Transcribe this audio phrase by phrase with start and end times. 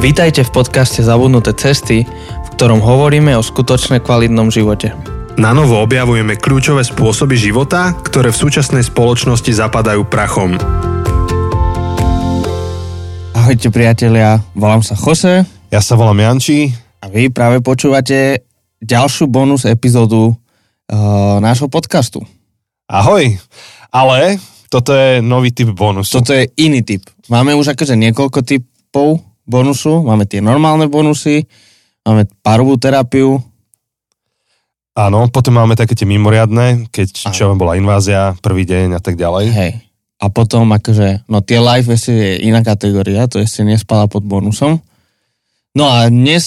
[0.00, 4.96] Vítajte v podcaste Zabudnuté cesty, v ktorom hovoríme o skutočne kvalitnom živote.
[5.36, 10.56] Na novo objavujeme kľúčové spôsoby života, ktoré v súčasnej spoločnosti zapadajú prachom.
[13.36, 16.72] Ahojte priatelia, volám sa Jose Ja sa volám Janči.
[17.04, 18.48] a vy práve počúvate
[18.80, 22.24] ďalšiu bonus epizódu uh, nášho podcastu.
[22.88, 23.36] Ahoj.
[23.92, 24.40] Ale
[24.72, 26.24] toto je nový typ bonusu.
[26.24, 27.04] Toto je iný typ.
[27.28, 30.06] Máme už akože niekoľko typov bonusu.
[30.06, 31.42] Máme tie normálne bonusy,
[32.06, 33.42] máme párovú terapiu,
[35.00, 39.46] Áno, potom máme také tie mimoriadne, keď čo bola invázia, prvý deň a tak ďalej.
[39.48, 39.72] hej.
[40.20, 44.76] A potom akože, no tie live ešte je iná kategória, to ešte nespadá pod bonusom.
[45.72, 46.44] No a dnes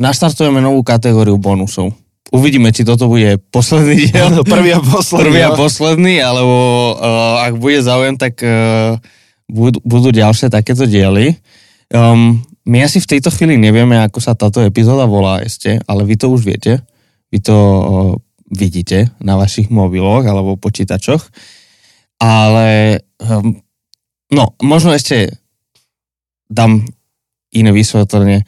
[0.00, 1.92] naštartujeme novú kategóriu bonusov.
[2.32, 4.40] Uvidíme, či toto bude posledný diel.
[4.48, 5.20] Prvý a posledný.
[5.28, 5.58] Prvý a no.
[5.60, 6.56] posledný, alebo
[6.96, 8.96] uh, ak bude záujem, tak uh,
[9.44, 11.36] budú, budú ďalšie takéto diely.
[11.92, 16.14] Um, my asi v tejto chvíli nevieme, ako sa táto epizóda volá ešte, ale vy
[16.16, 16.80] to už viete.
[17.28, 18.12] Vy to uh,
[18.48, 21.20] vidíte na vašich mobiloch alebo počítačoch.
[22.22, 23.60] Ale um,
[24.30, 25.36] no, možno ešte
[26.46, 26.84] dám
[27.52, 28.44] iné vysvetlenie.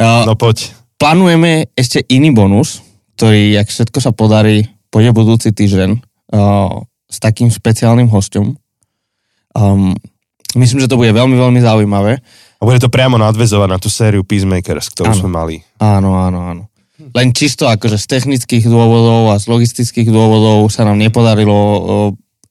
[0.00, 0.72] Uh, No poď.
[0.96, 2.80] plánujeme ešte iný bonus,
[3.18, 5.90] ktorý, jak všetko sa podarí, pôjde budúci týždeň
[6.32, 8.56] uh, s takým špeciálnym hostom.
[9.52, 9.94] Um,
[10.56, 12.22] myslím, že to bude veľmi, veľmi zaujímavé.
[12.60, 15.20] A bude to priamo nadvezovať na tú sériu Peacemakers, ktorú Áno.
[15.24, 15.56] sme mali.
[15.80, 16.62] Áno, áno, áno.
[17.00, 21.80] Len čisto akože z technických dôvodov a z logistických dôvodov sa nám nepodarilo uh,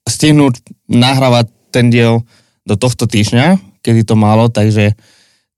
[0.10, 2.26] stihnúť nahrávať ten diel
[2.66, 4.98] do tohto týždňa, kedy to malo, takže,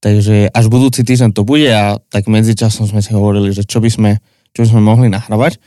[0.03, 3.87] takže až budúci týždeň to bude a tak medzičasom sme si hovorili, že čo by
[3.87, 4.11] sme,
[4.51, 5.63] čo by sme mohli nahrávať.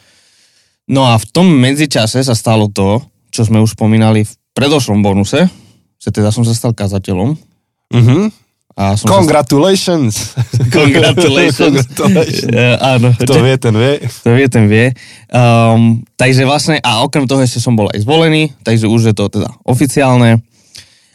[0.93, 3.01] No a v tom medzičase sa stalo to,
[3.33, 5.49] čo sme už spomínali v predošlom bonuse,
[5.97, 7.41] že teda som sa stal kazateľom.
[7.89, 8.44] Mhm.
[8.75, 10.34] A som sa Congratulations.
[10.70, 11.86] Congratulations.
[11.94, 12.50] Congratulations.
[12.50, 13.08] Uh, áno.
[13.14, 13.94] Kto vie, ten vie.
[14.03, 14.87] To vie, ten vie.
[15.31, 19.31] Um, takže vlastne, a okrem toho ešte som bol aj zvolený, takže už je to
[19.31, 20.43] teda oficiálne.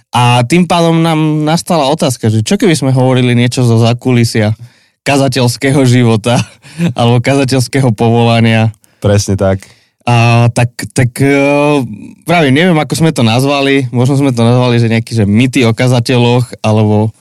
[0.09, 4.57] A tým pádom nám nastala otázka, že čo keby sme hovorili niečo zo zakulisia
[5.03, 6.39] kazateľského života
[6.97, 8.71] alebo kazateľského povolania.
[9.03, 9.67] Presne tak.
[10.07, 11.85] A tak, tak uh,
[12.25, 13.85] pravím, neviem, ako sme to nazvali.
[13.93, 17.13] Možno sme to nazvali, že nejaký, že mýty o kazateľoch, alebo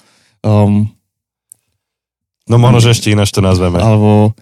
[0.42, 0.90] um,
[2.48, 3.76] No možno, že ešte ináč to nazveme.
[3.76, 4.32] alebo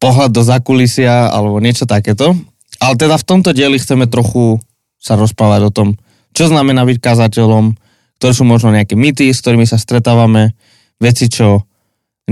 [0.00, 2.32] pohľad do zakulisia, alebo niečo takéto.
[2.80, 4.56] Ale teda v tomto dieli chceme trochu
[4.96, 5.88] sa rozprávať o tom,
[6.32, 7.76] čo znamená byť kazateľom,
[8.16, 10.56] ktoré sú možno nejaké mýty, s ktorými sa stretávame,
[10.96, 11.68] veci, čo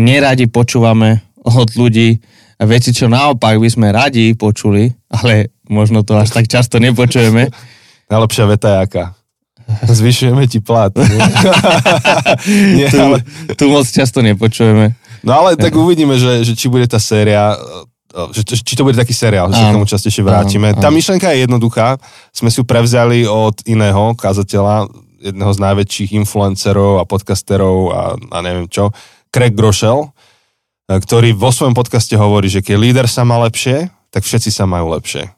[0.01, 2.17] neradi počúvame od ľudí,
[2.65, 7.53] veci, čo naopak by sme radi počuli, ale možno to až tak často nepočujeme.
[8.09, 9.05] Najlepšia veta je aká?
[9.99, 10.93] Zvyšujeme ti plat.
[12.79, 13.21] Nie, Tu, ale...
[13.57, 14.97] tu moc často nepočujeme.
[15.27, 17.59] No ale tak uvidíme, že, že či bude tá séria,
[18.31, 20.73] že, či to bude taký seriál, že sa k tomu častejšie vrátime.
[20.73, 21.99] Áno, Tá myšlenka je jednoduchá.
[22.31, 24.87] Sme si ju prevzali od iného kazateľa,
[25.19, 28.95] jedného z najväčších influencerov a podcasterov a, a neviem čo,
[29.35, 30.09] Craig Groeschel, e,
[30.95, 34.95] ktorý vo svojom podcaste hovorí, že keď líder sa má lepšie, tak všetci sa majú
[34.95, 35.29] lepšie.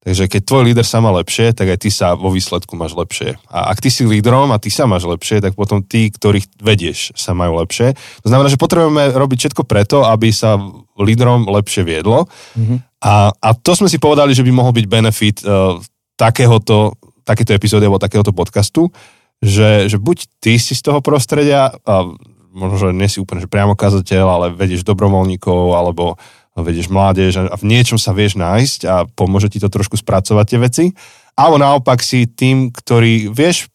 [0.00, 3.36] Takže keď tvoj líder sa má lepšie, tak aj ty sa vo výsledku máš lepšie.
[3.52, 7.12] A ak ty si lídrom a ty sa máš lepšie, tak potom tí, ktorých vedieš,
[7.12, 7.92] sa majú lepšie.
[8.24, 10.56] To znamená, že potrebujeme robiť všetko preto, aby sa
[10.96, 12.24] lídrom lepšie viedlo.
[12.56, 12.80] Mhm.
[13.04, 15.76] A, a to sme si povedali, že by mohol byť benefit uh,
[16.16, 18.92] takéhoto, takéto epizódy alebo takéhoto podcastu,
[19.40, 21.94] že, že buď ty si z toho prostredia, a
[22.52, 26.20] možno, že nie si úplne že priamo kazateľ, ale vedieš dobrovoľníkov alebo
[26.58, 30.58] vedieš mládež a v niečom sa vieš nájsť a pomôže ti to trošku spracovať tie
[30.58, 30.84] veci.
[31.38, 33.70] Alebo naopak si tým, ktorý vieš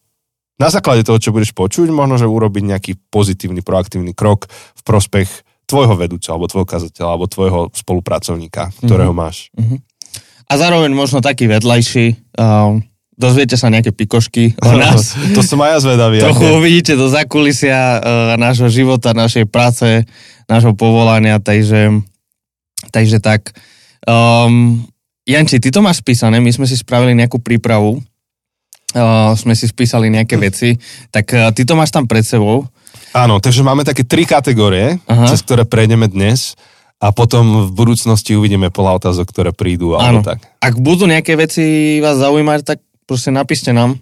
[0.55, 5.27] na základe toho, čo budeš počuť, možno, že urobiť nejaký pozitívny, proaktívny krok v prospech
[5.65, 9.49] tvojho vedúca, alebo tvojho kazateľa, alebo tvojho spolupracovníka, ktorého máš.
[10.45, 12.85] A zároveň možno taký vedľajší, um,
[13.17, 15.17] dozviete sa nejaké pikošky o nás.
[15.33, 16.21] to som aj ja zvedavý.
[16.21, 18.01] Trochu aké- uvidíte do zakulisia uh,
[18.37, 20.05] nášho života, našej práce,
[20.45, 22.05] nášho povolania, takže,
[22.95, 23.51] takže tak.
[24.07, 24.87] Um,
[25.27, 30.07] Janči, ty to máš spísané, my sme si spravili nejakú prípravu, uh, sme si spísali
[30.07, 30.79] nejaké veci,
[31.11, 32.63] tak uh, ty to máš tam pred sebou.
[33.11, 35.27] Áno, takže máme také tri kategórie, Aha.
[35.27, 36.55] cez ktoré prejdeme dnes
[37.01, 40.23] a potom v budúcnosti uvidíme podľa otázok, ktoré prídu, Áno.
[40.23, 40.39] tak.
[40.63, 43.99] Ak budú nejaké veci vás zaujímať, tak proste napíšte nám.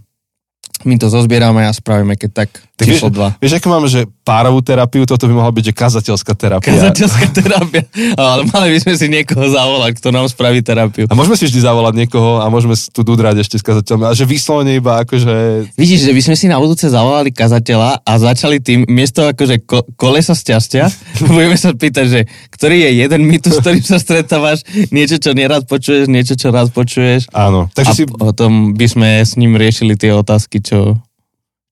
[0.83, 3.41] My to zozbierame a spravíme, keď tak Tak číslo vieš, 2.
[3.45, 6.71] vieš, ako máme, že párovú terapiu, toto by mohla byť, že kazateľská terapia.
[6.71, 7.83] Kazateľská terapia.
[8.19, 11.11] Ale mali by sme si niekoho zavolať, kto nám spraví terapiu.
[11.11, 14.07] A môžeme si vždy zavolať niekoho a môžeme tu dudrať ešte s kazateľom.
[14.07, 15.67] A že vyslovene iba akože...
[15.75, 19.85] Vidíš, že by sme si na budúce zavolali kazateľa a začali tým, miesto akože ko-
[19.99, 20.87] kolesa šťastia,
[21.35, 22.19] budeme sa pýtať, že
[22.55, 24.63] ktorý je jeden mýtus, s ktorým sa stretávaš,
[24.95, 27.27] niečo, čo nerad počuješ, niečo, čo rád počuješ.
[27.35, 27.67] Áno.
[27.75, 28.03] Takže a si...
[28.07, 30.95] potom by sme s ním riešili tie otázky, čo,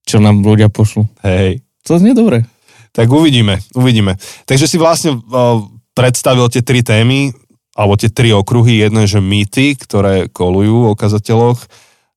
[0.04, 1.08] čo nám ľudia pošlú.
[1.24, 1.64] Hej.
[1.86, 2.46] To znie dobre.
[2.92, 4.20] Tak uvidíme, uvidíme.
[4.44, 5.64] Takže si vlastne uh,
[5.96, 7.32] predstavil tie tri témy,
[7.72, 8.84] alebo tie tri okruhy.
[8.84, 11.58] Jedno je, že mýty, ktoré kolujú o kazateľoch.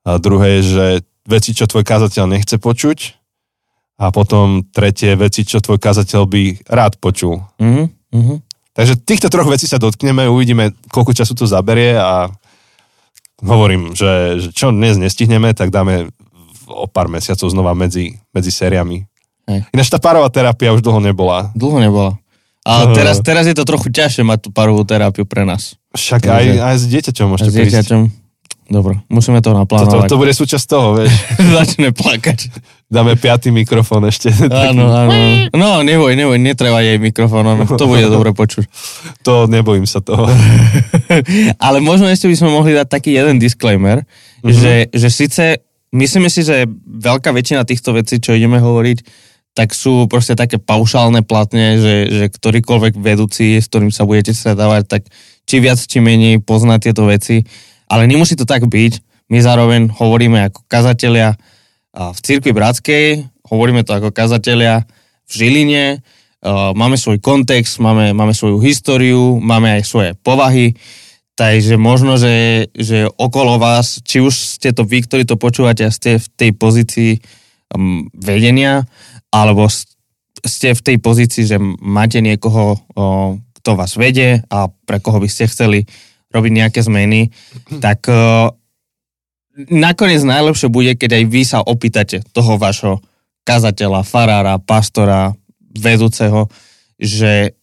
[0.05, 0.85] A druhé je, že
[1.25, 2.99] veci, čo tvoj kazateľ nechce počuť.
[3.95, 7.39] A potom tretie veci, čo tvoj kazateľ by rád počul.
[7.63, 8.37] Mm-hmm.
[8.75, 12.27] Takže týchto troch vecí sa dotkneme, uvidíme, koľko času to zaberie a
[13.39, 16.11] hovorím, že, že čo dnes nestihneme, tak dáme
[16.67, 19.07] o pár mesiacov znova medzi, medzi sériami
[19.45, 19.59] Hej.
[19.73, 21.53] Ináč tá parová terapia už dlho nebola.
[21.53, 22.17] Dlho nebola.
[22.65, 25.77] A uh, teraz, teraz je to trochu ťažšie mať tú parovú terapiu pre nás.
[25.93, 28.01] Však aj, aj s dieťaťom môžete s dieťaťom.
[28.65, 29.93] Dobre, musíme to naplánovať.
[29.93, 31.13] To, to, to bude súčasť toho, vieš.
[31.61, 32.49] Začne plakať.
[32.89, 34.33] Dáme piatý mikrofón ešte.
[34.49, 35.13] Áno, áno.
[35.53, 37.45] No, neboj, neboj, netreba jej mikrofón,
[37.77, 38.65] to bude dobre počuť.
[39.21, 40.25] To nebojím sa toho.
[41.65, 44.49] Ale možno ešte by sme mohli dať taký jeden disclaimer, uh-huh.
[44.49, 45.43] že, že síce
[45.93, 48.97] myslíme si, že veľká väčšina týchto vecí, čo ideme hovoriť,
[49.55, 54.83] tak sú proste také paušálne platne, že, že ktorýkoľvek vedúci, s ktorým sa budete stretávať,
[54.85, 55.01] tak
[55.47, 57.47] či viac, či menej pozná tieto veci.
[57.87, 58.99] Ale nemusí to tak byť.
[59.31, 61.39] My zároveň hovoríme ako kazatelia
[61.95, 64.83] v Cirkvi Bratskej, hovoríme to ako kazatelia
[65.25, 66.03] v Žiline,
[66.75, 70.75] máme svoj kontext, máme, máme svoju históriu, máme aj svoje povahy,
[71.33, 75.95] takže možno, že, že okolo vás, či už ste to vy, ktorí to počúvate a
[75.95, 77.11] ste v tej pozícii
[77.73, 78.85] um, vedenia,
[79.35, 79.67] alebo
[80.45, 82.79] ste v tej pozícii, že máte niekoho,
[83.59, 85.83] kto vás vedie a pre koho by ste chceli
[86.31, 87.35] robiť nejaké zmeny,
[87.85, 88.07] tak
[89.67, 93.03] nakoniec najlepšie bude, keď aj vy sa opýtate toho vašho
[93.45, 95.35] kazateľa, farára, pastora,
[95.75, 96.47] vedúceho,
[96.95, 97.53] že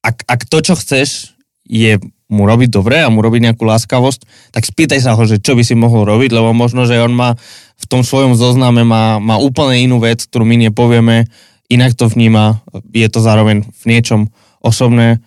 [0.00, 1.36] ak, ak to, čo chceš,
[1.68, 5.58] je mu robiť dobre a mu robiť nejakú láskavosť, tak spýtaj sa ho, že čo
[5.58, 7.34] by si mohol robiť, lebo možno, že on má
[7.80, 11.26] v tom svojom zozname má, má úplne inú vec, ktorú my nepovieme,
[11.66, 12.62] inak to vníma,
[12.94, 14.30] je to zároveň v niečom
[14.62, 15.18] osobné,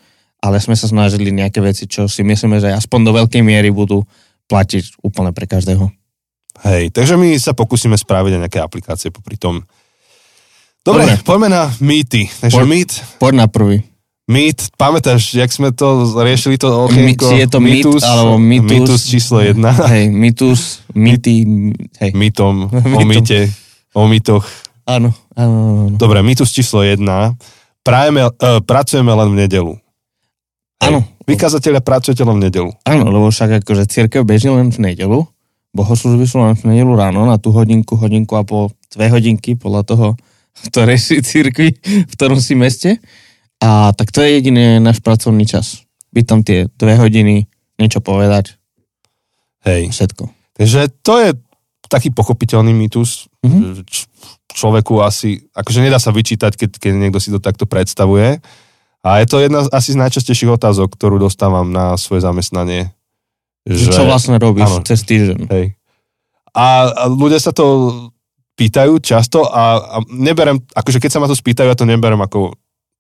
[0.43, 4.03] ale sme sa snažili nejaké veci, čo si myslíme, že aspoň do veľkej miery budú
[4.51, 5.87] platiť úplne pre každého.
[6.67, 9.65] Hej, takže my sa pokúsime spraviť aj nejaké aplikácie popri tom.
[10.83, 11.23] Dobre, Dobre.
[11.23, 12.27] poďme na mýty.
[12.27, 12.91] Takže poď, mýt...
[13.17, 13.87] Poď na prvý.
[14.23, 17.27] Mýt, pamätáš, jak sme to riešili to okienko?
[17.27, 18.71] Či je to mýtus, alebo mýtus.
[18.71, 19.75] Mýtus číslo jedna.
[19.91, 21.43] Hej, mýtus, mýty,
[21.99, 22.11] hej.
[22.15, 23.51] Mýtom, o mýte,
[23.91, 24.47] o mýtoch.
[24.87, 25.57] Áno, áno,
[25.91, 25.95] áno.
[25.99, 27.35] Dobre, mýtus číslo jedna.
[27.83, 29.73] Prajeme, uh, pracujeme len v nedelu.
[30.79, 31.03] Áno.
[31.27, 32.71] Vykazateľia pracujete len v nedelu.
[32.87, 35.27] Áno, lebo však akože církev beží len v nedelu.
[35.75, 39.83] Bohoslužby sú len v nedelu ráno na tú hodinku, hodinku a po dve hodinky podľa
[39.83, 40.07] toho,
[40.71, 43.03] ktorej si církvi, v ktorom si meste.
[43.63, 45.87] A tak to je jediný náš pracovný čas.
[46.11, 47.47] Byť tam tie dve hodiny,
[47.79, 48.59] niečo povedať.
[49.63, 49.95] Hej.
[49.95, 50.27] Všetko.
[50.59, 51.29] Takže to je
[51.87, 53.31] taký pochopiteľný mýtus.
[53.39, 53.87] Mm-hmm.
[53.87, 54.11] Č-
[54.51, 58.43] človeku asi, akože nedá sa vyčítať, keď, keď niekto si to takto predstavuje.
[59.03, 62.91] A je to jedna asi z najčastejších otázok, ktorú dostávam na svoje zamestnanie.
[63.63, 65.39] Že, čo vlastne robíš áno, cez týždeň.
[65.47, 65.79] Hej.
[66.51, 67.91] A, a ľudia sa to
[68.53, 72.53] pýtajú často a, a neberem, akože keď sa ma to spýtajú, ja to neberem ako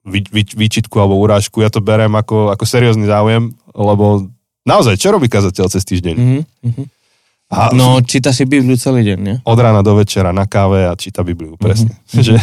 [0.03, 4.27] vy, vy, výčitku alebo urážku, ja to berem ako, ako seriózny záujem, lebo
[4.67, 6.15] naozaj, čo robí kazateľ cez týždeň?
[6.19, 6.85] Mm-hmm.
[7.53, 9.35] A, no, číta si Bibliu celý deň, nie?
[9.45, 11.93] Od rána do večera na káve a číta Bibliu, presne.
[12.13, 12.37] Mm-hmm.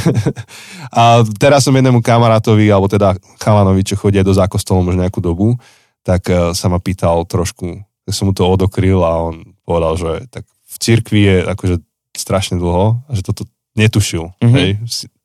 [0.91, 5.55] a teraz som jednému kamarátovi, alebo teda chalanovi, čo chodia do zákostolom už nejakú dobu,
[6.03, 10.11] tak uh, sa ma pýtal trošku, tak som mu to odokryl a on povedal, že
[10.31, 11.77] tak v cirkvi je akože
[12.15, 13.47] strašne dlho a že toto
[13.79, 14.31] netušil.
[14.43, 14.55] Mm-hmm.
[14.59, 14.71] Hej?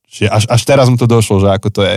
[0.05, 1.95] Že až, až teraz mu to došlo, že ako to je.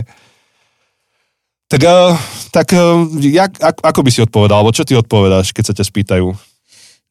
[1.69, 2.17] Tak, uh,
[2.49, 6.29] tak uh, jak, ako by si odpovedal, alebo čo ty odpovedáš, keď sa ťa spýtajú?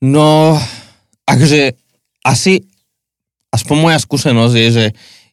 [0.01, 0.57] No,
[1.29, 1.77] akože
[2.25, 2.65] asi,
[3.53, 4.85] aspoň moja skúsenosť je, že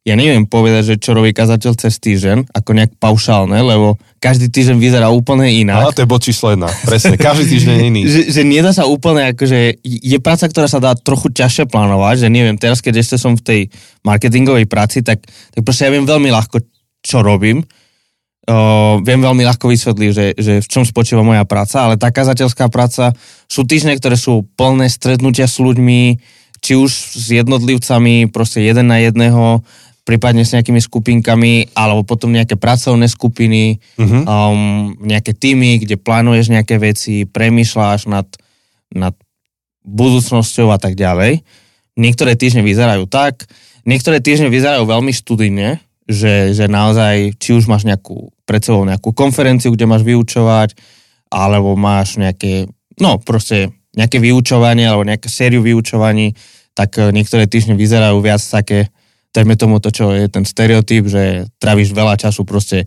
[0.04, 4.76] ja neviem povedať, že čo robí kazateľ cez týždeň, ako nejak paušálne, lebo každý týždeň
[4.76, 5.88] vyzerá úplne inak.
[5.88, 8.00] Ale to je bod číslo jedna, presne, každý týždeň iný.
[8.12, 12.28] že, že nedá sa úplne, akože je práca, ktorá sa dá trochu ťažšie plánovať, že
[12.28, 13.60] neviem, teraz keď ešte som v tej
[14.04, 16.60] marketingovej práci, tak, tak proste ja viem veľmi ľahko,
[17.00, 17.64] čo robím,
[18.44, 22.68] Uh, viem veľmi ľahko vysvetliť, že, že v čom spočíva moja práca, ale tá kazateľská
[22.68, 23.16] práca
[23.48, 26.20] sú týždne, ktoré sú plné stretnutia s ľuďmi,
[26.60, 29.64] či už s jednotlivcami, proste jeden na jedného,
[30.04, 34.28] prípadne s nejakými skupinkami, alebo potom nejaké pracovné skupiny, Mhm.
[34.28, 38.28] um, nejaké týmy, kde plánuješ nejaké veci, premýšľaš nad,
[38.92, 39.16] nad
[39.84, 41.40] budúcnosťou a tak ďalej.
[41.96, 43.48] Niektoré týždne vyzerajú tak,
[43.88, 49.12] niektoré týždne vyzerajú veľmi študijne, že, že naozaj, či už máš nejakú, pred sebou nejakú
[49.16, 50.76] konferenciu, kde máš vyučovať,
[51.32, 52.68] alebo máš nejaké,
[53.00, 56.36] no proste nejaké vyučovanie, alebo nejakú sériu vyučovaní,
[56.76, 58.90] tak eh, niektoré týždne vyzerajú viac také,
[59.34, 62.86] dajme tomu to, čo je ten stereotyp, že tráviš veľa času proste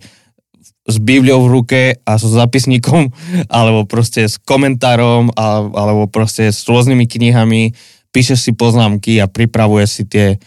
[0.88, 3.12] s Bibliou v ruke a so zapisníkom,
[3.58, 7.76] alebo proste s komentárom, alebo proste s rôznymi knihami,
[8.12, 10.40] píšeš si poznámky a pripravuješ si tie,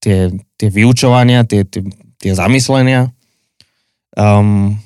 [0.00, 1.84] tie, tie vyučovania, tie, tie,
[2.16, 3.12] tie zamyslenia.
[4.12, 4.76] Um,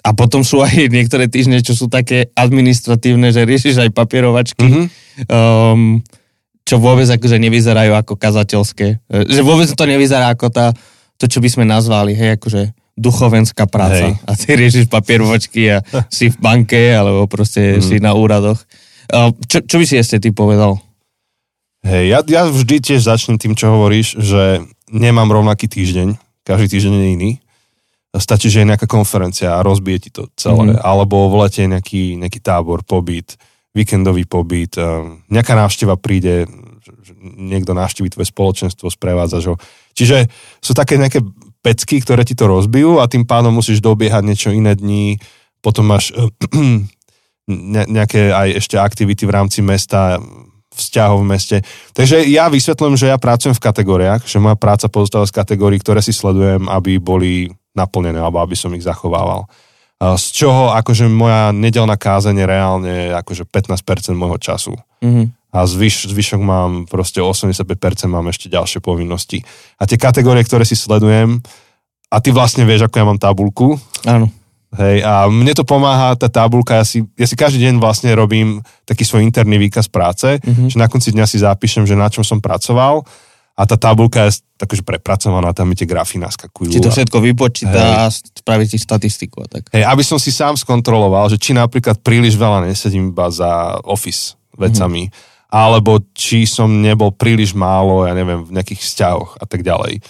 [0.00, 4.82] a potom sú aj niektoré týždne, čo sú také administratívne, že riešiš aj papierovačky, Mhm.
[5.26, 6.04] um,
[6.62, 8.86] čo vôbec akože nevyzerajú ako kazateľské.
[9.02, 10.72] E, Že vôbec to nevyzerá ako tá,
[11.16, 14.08] to, čo by sme nazvali, hej, akože duchovenská práca.
[14.08, 14.22] Hej.
[14.22, 17.82] A ty riešiš papierovačky a si v banke, alebo proste Mhm.
[17.82, 18.60] si na úradoch.
[19.08, 20.80] Uh, Čo, čo by si ešte ty povedal?
[21.84, 26.94] Hej, ja, ja vždy tiež začnem tým, čo hovoríš, že nemám rovnaký týždeň, každý týždeň
[26.94, 27.30] je iný.
[28.14, 30.74] Stačí, že je nejaká konferencia a rozbije ti to celé.
[30.74, 30.82] Mhm.
[30.82, 33.34] Alebo v lete nejaký, nejaký tábor, pobyt,
[33.74, 34.86] víkendový pobyt, eh,
[35.28, 36.46] nejaká návšteva príde,
[37.24, 39.54] niekto navštíví tvoje spoločenstvo, sprevádzaš ho.
[39.96, 40.30] Čiže
[40.62, 41.24] sú také nejaké
[41.64, 45.16] pecky, ktoré ti to rozbijú a tým pádom musíš dobiehať niečo iné dní,
[45.64, 46.12] potom máš
[47.48, 50.20] ne- nejaké aj ešte aktivity v rámci mesta,
[50.74, 51.56] vzťahov v meste.
[51.94, 56.02] Takže ja vysvetľujem, že ja pracujem v kategóriách, že moja práca pozostáva z kategórií, ktoré
[56.02, 59.46] si sledujem, aby boli naplnené, alebo aby som ich zachovával.
[60.00, 64.74] Z čoho akože moja nedelná kázeň je reálne akože 15% môjho času.
[65.02, 65.34] Mhm.
[65.54, 69.46] A zvyš, zvyšok mám proste 85% mám ešte ďalšie povinnosti.
[69.78, 71.38] A tie kategórie, ktoré si sledujem,
[72.10, 74.30] a ty vlastne vieš, ako ja mám tabulku, Áno.
[74.74, 78.58] Hej, a mne to pomáha tá tabulka, ja si, ja si každý deň vlastne robím
[78.82, 80.74] taký svoj interný výkaz práce, Mhm.
[80.74, 83.06] že na konci dňa si zapíšem, že na čom som pracoval
[83.54, 86.70] a tá tabulka je takže prepracovaná, tam mi tie grafy naskakujú.
[86.70, 89.70] Či to všetko vypočíta a spraví ti statistiku a tak.
[89.74, 94.38] Hej, aby som si sám skontroloval, že či napríklad príliš veľa nesedím iba za office
[94.54, 95.10] vecami,
[95.50, 100.02] alebo či som nebol príliš málo, ja neviem, v nejakých vzťahoch a tak ďalej.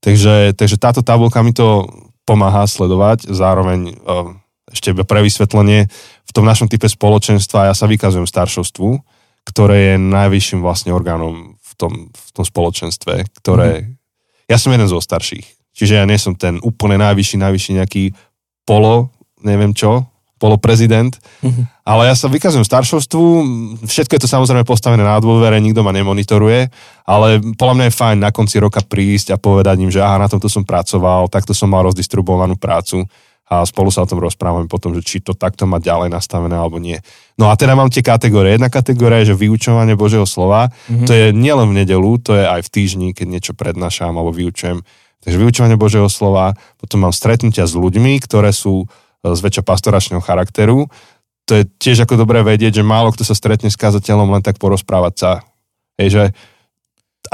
[0.00, 1.88] Takže, takže táto tabulka mi to
[2.24, 4.28] pomáha sledovať, zároveň eh,
[4.72, 5.88] ešte pre vysvetlenie,
[6.24, 8.90] v tom našom type spoločenstva ja sa vykazujem staršovstvu,
[9.44, 13.96] ktoré je najvyšším vlastne orgánom tom, v tom spoločenstve, ktoré...
[14.50, 18.04] Ja som jeden zo starších, čiže ja nie som ten úplne najvyšší, najvyšší nejaký
[18.66, 19.08] polo,
[19.40, 20.04] neviem čo,
[20.40, 21.84] poloprezident, Mhm.
[21.84, 23.24] ale ja sa vykazujem staršovstvu,
[23.84, 26.72] všetko je to samozrejme postavené na dôvere, nikto ma nemonitoruje,
[27.04, 30.32] ale podľa mňa je fajn na konci roka prísť a povedať im, že aha, na
[30.32, 33.04] tomto som pracoval, takto som mal rozdistribuovanú prácu
[33.50, 36.78] a spolu sa o tom rozprávame potom, že či to takto má ďalej nastavené alebo
[36.78, 37.02] nie.
[37.34, 38.54] No a teda mám tie kategórie.
[38.54, 41.06] Jedna kategória je, že vyučovanie Božieho slova, mm-hmm.
[41.10, 44.86] to je nielen v nedelu, to je aj v týždni, keď niečo prednášam alebo vyučujem.
[45.26, 50.86] Takže vyučovanie Božieho slova, potom mám stretnutia s ľuďmi, ktoré sú e, zväčša pastoračného charakteru.
[51.50, 54.62] To je tiež ako dobré vedieť, že málo kto sa stretne s kazateľom len tak
[54.62, 55.30] porozprávať sa.
[55.98, 56.22] Hej, že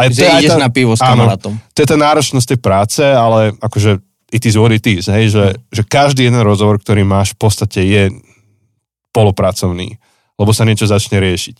[0.00, 1.54] aj Že aj ideš na pivo s kamarátom.
[1.76, 4.02] to je tá náročnosť tej práce, ale akože
[4.32, 7.80] it is what it is, hej, že, že každý jeden rozhovor, ktorý máš, v podstate
[7.86, 8.02] je
[9.14, 9.96] polopracovný,
[10.36, 11.56] lebo sa niečo začne riešiť.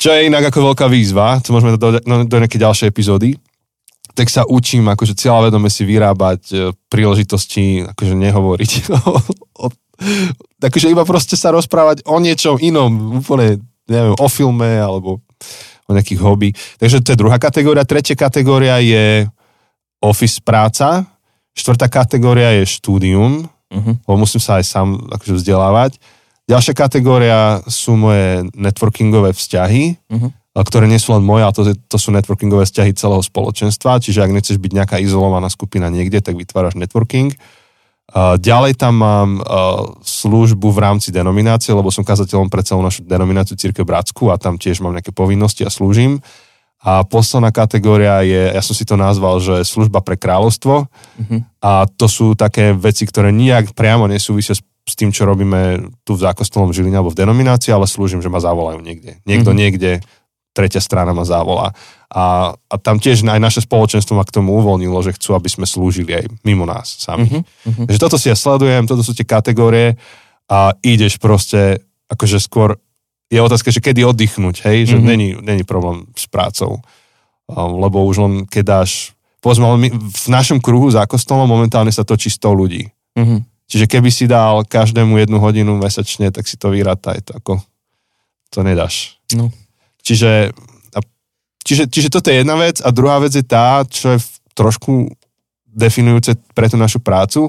[0.00, 3.36] Čo je inak ako veľká výzva, to môžeme do, do, do nejakej ďalšej epizódy,
[4.16, 6.54] tak sa učím akože cieľavedome si vyrábať e,
[6.88, 8.70] príležitosti, akože nehovoriť
[9.62, 9.66] o,
[10.60, 15.20] akože iba proste sa rozprávať o niečom inom, úplne, neviem, o filme alebo
[15.86, 16.50] o nejakých hobby.
[16.78, 17.88] Takže to je druhá kategória.
[17.88, 19.26] Tretia kategória je
[20.00, 21.04] office práca.
[21.60, 24.02] Štvrtá kategória je štúdium, Mhm.
[24.02, 26.00] lebo musím sa aj sám akože vzdelávať.
[26.50, 29.94] Ďalšia kategória sú moje networkingové vzťahy,
[30.50, 34.26] a ktoré nie sú len moje, ale to, to sú networkingové vzťahy celého spoločenstva, čiže
[34.26, 37.30] ak nechceš byť nejaká izolovaná skupina niekde, tak vytváraš networking.
[38.18, 39.30] Ďalej tam mám
[40.02, 44.58] službu v rámci denominácie, lebo som kazateľom pre celú našu denomináciu Církev Bratsku a tam
[44.58, 46.18] tiež mám nejaké povinnosti a slúžim.
[46.80, 50.88] A posledná kategória je, ja som si to nazval, že služba pre kráľovstvo.
[51.20, 51.36] Mhm.
[51.60, 56.16] A to sú také veci, ktoré nijak priamo nesúvisia s, s tým, čo robíme tu
[56.16, 59.20] v zákostolom Žiline alebo v denominácii, ale slúžim, že ma zavolajú niekde.
[59.28, 59.58] Niekto Mhm.
[59.60, 59.90] niekde,
[60.50, 61.70] tretia strana ma zavolá.
[62.10, 65.62] A, a tam tiež aj naše spoločenstvo ma k tomu uvoľnilo, že chcú, aby sme
[65.62, 67.44] slúžili aj mimo nás sami.
[67.68, 67.86] Mhm.
[67.86, 69.94] Takže toto si ja sledujem, toto sú tie kategórie
[70.50, 72.74] a ideš proste, akože skôr
[73.30, 75.04] je otázka, že kedy oddychnúť, hej, že Mhm.
[75.06, 76.82] není, není problém s prácou.
[77.46, 79.64] Um, Lebo už len keď dáš povedzme,
[80.12, 82.92] v našom kruhu za kostolom momentálne sa točí 100 ľudí.
[83.16, 83.40] Mhm.
[83.64, 87.62] Čiže keby si dal každému jednu hodinu mesačne, tak si to vyrátaj, to ako,
[88.50, 89.16] to nedáš.
[89.32, 89.48] No.
[90.02, 90.50] Čiže,
[90.92, 90.98] a,
[91.62, 95.14] čiže, čiže toto je jedna vec a druhá vec je tá, čo je v- trošku
[95.64, 97.46] definujúce pre tú našu prácu,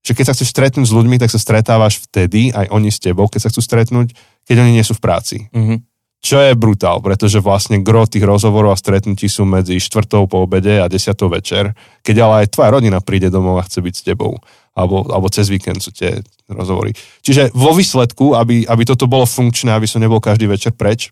[0.00, 3.28] že keď sa chceš stretnúť s ľuďmi, tak sa stretávaš vtedy, aj oni s tebou,
[3.28, 4.16] keď sa chcú stretnúť,
[4.46, 5.36] keď oni nie sú v práci.
[5.52, 5.88] Mhm.
[6.22, 10.78] Čo je brutál, pretože vlastne gro tých rozhovorov a stretnutí sú medzi štvrtou po obede
[10.78, 11.74] a desiatou večer,
[12.06, 14.38] keď ale aj tvoja rodina príde domov a chce byť s tebou.
[14.72, 16.94] Alebo, alebo cez víkend sú tie rozhovory.
[17.26, 21.10] Čiže vo výsledku, aby, aby toto bolo funkčné, aby som nebol každý večer preč,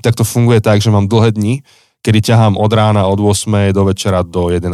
[0.00, 1.60] tak to funguje tak, že mám dlhé dni,
[2.00, 3.70] kedy ťahám od rána od 8.
[3.76, 4.72] do večera do 11.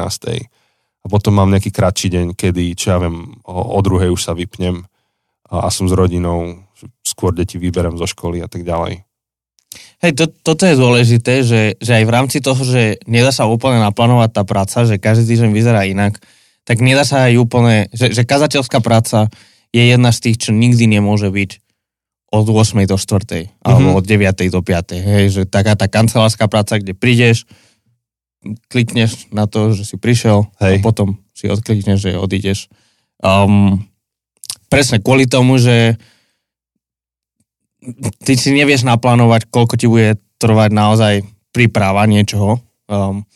[1.03, 4.39] A potom mám nejaký kratší deň, kedy, čo ja viem, o, o druhej už sa
[4.39, 4.87] vypnem
[5.51, 6.68] a, a som s rodinou,
[7.03, 9.03] skôr deti vyberem zo školy a tak ďalej.
[9.99, 13.83] Hej, to, toto je dôležité, že, že aj v rámci toho, že nedá sa úplne
[13.83, 16.17] naplánovať tá práca, že každý týždeň vyzerá inak,
[16.63, 19.27] tak nedá sa aj úplne, že, že kazateľská práca
[19.75, 21.51] je jedna z tých, čo nikdy nemôže byť
[22.29, 22.85] od 8.
[22.85, 23.51] do 4.
[23.65, 23.97] alebo Mhm.
[23.99, 24.53] od 9.
[24.53, 24.97] do 5.
[25.01, 27.49] Hej, že taká tá kancelárska práca, kde prídeš,
[28.71, 30.79] klikneš na to, že si prišiel Hej.
[30.79, 32.71] a potom si odklikneš, že odídeš.
[33.19, 33.83] Um,
[34.71, 35.99] presne kvôli tomu, že
[38.25, 41.15] ty si nevieš naplánovať, koľko ti bude trvať naozaj
[41.55, 42.63] príprava niečoho.
[42.89, 43.27] Um,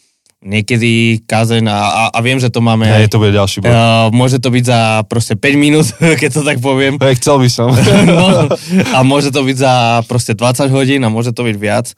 [0.42, 2.82] niekedy kazeň a, a, a viem, že to máme...
[2.82, 3.70] Hej, to bude ďalší bod.
[3.70, 5.86] Uh, môže to byť za proste 5 minút,
[6.20, 6.98] keď to tak poviem.
[6.98, 7.70] Hej, chcel by som.
[8.02, 8.50] No,
[8.92, 9.74] a môže to byť za
[10.10, 11.94] proste 20 hodín a môže to byť viac.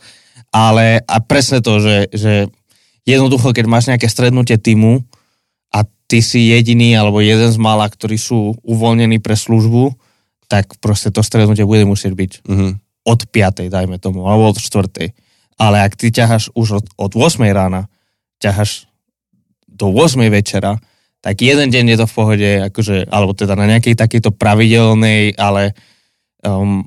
[0.53, 2.33] Ale a presne to, že, že
[3.09, 5.03] jednoducho, keď máš nejaké strednutie týmu
[5.73, 9.97] a ty si jediný alebo jeden z mála, ktorí sú uvoľnení pre službu,
[10.49, 12.69] tak proste to strednutie bude musieť byť Mhm.
[13.05, 13.69] od 5.
[13.69, 15.13] dajme tomu, alebo od 4.
[15.55, 17.53] Ale ak ty ťaháš už od, od 8.
[17.55, 17.87] rána,
[18.43, 18.91] ťaháš
[19.69, 20.31] do 8.
[20.31, 20.79] večera,
[21.23, 25.73] tak jeden deň je to v pohode, akože, alebo teda na nejakej takejto pravidelnej, ale
[26.45, 26.85] um,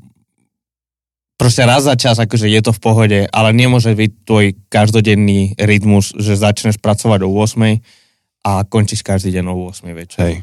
[1.39, 6.13] proste raz za čas, akože je to v pohode, ale nemôže byť tvoj každodenný rytmus,
[6.17, 7.81] že začneš pracovať o 8.
[8.45, 9.95] a končíš každý deň o 8.
[9.97, 10.21] večer.
[10.21, 10.35] Hej.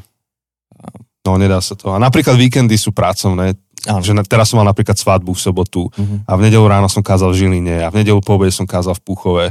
[1.25, 1.89] No, nedá sa to.
[1.89, 3.57] A napríklad víkendy sú pracovné.
[3.89, 4.01] Áno.
[4.01, 6.29] Že teraz som mal napríklad svadbu v sobotu Mhm.
[6.29, 8.93] a v nedelu ráno som kázal v Žiline a v nedelu po obede som kázal
[8.97, 9.45] v Púchove.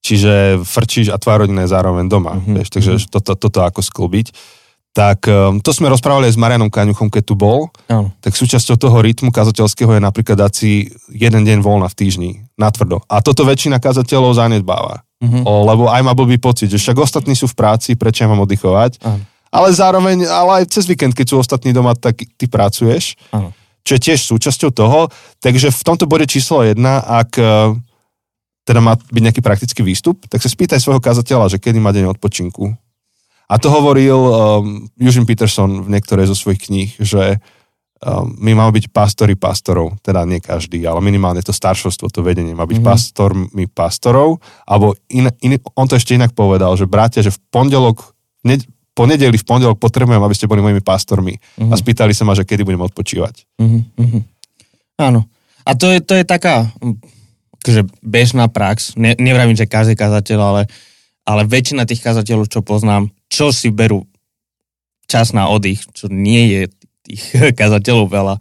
[0.00, 2.38] Čiže frčíš a tvoja rodina je zároveň doma.
[2.40, 3.08] Mhm, Vieš, takže mhm.
[3.12, 4.32] toto, toto ako sklbiť.
[4.96, 7.70] Tak um, to sme rozprávali aj s Marianom Kaňuchom, keď tu bol.
[7.86, 8.10] Áno.
[8.18, 12.30] Tak súčasťou toho rytmu kazateľského je napríklad dať si jeden deň voľna v týždni.
[12.58, 13.04] Natvrdo.
[13.06, 15.06] A toto väčšina kazateľov zanedbáva.
[15.22, 15.44] Mhm.
[15.46, 18.42] O, lebo aj má blbý pocit, že však ostatní sú v práci, prečo ja mám
[18.42, 19.02] oddychovať.
[19.02, 19.22] Áno.
[19.48, 23.56] Ale zároveň, ale aj cez víkend, keď sú ostatní doma, tak ty pracuješ, Áno.
[23.80, 25.08] čo je tiež súčasťou toho.
[25.40, 27.44] Takže v tomto bode číslo jedna, ak e,
[28.68, 32.12] teda má byť nejaký praktický výstup, tak sa spýtaj svojho kazateľa, že kedy má deň
[32.12, 32.76] odpočinku.
[33.48, 34.32] A to hovoril um,
[35.00, 37.40] Eugene Peterson v niektorej zo svojich kníh, že
[38.04, 42.52] um, my máme byť pastori pastorov, teda nie každý, ale minimálne to staršovstvo, to vedenie
[42.52, 42.84] má byť Mhm.
[42.84, 42.92] mm-hmm.
[42.92, 48.12] pastormi pastorov, alebo in, in, on to ešte inak povedal, že bratia, že v pondelok,
[48.44, 48.60] ne,
[48.98, 51.38] po nedeli v pondelok potrebujem, aby ste boli mojimi pastormi.
[51.62, 51.70] Mhm.
[51.70, 53.46] A spýtali sa ma, že kedy budem odpočívať.
[53.62, 54.20] Mhm, mhm.
[54.98, 55.30] Áno.
[55.62, 56.98] A to je, to je taká mm,
[57.62, 58.98] akože bežná prax.
[58.98, 60.62] Ne, nevravím, že každý kazateľ, ale,
[61.22, 64.02] ale väčšina tých kazateľov, čo poznám, čo si berú
[65.06, 66.62] čas na oddych, čo nie je
[67.06, 67.22] tých
[67.60, 68.34] kazateľov veľa,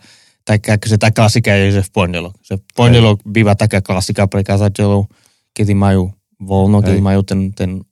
[0.48, 2.34] tak akože tá klasika je, že v pondelok.
[2.42, 5.12] Že v pondelok býva taká klasika pre kazateľov,
[5.52, 7.06] kedy majú voľno, kedy Hej.
[7.06, 7.84] majú ten, ten,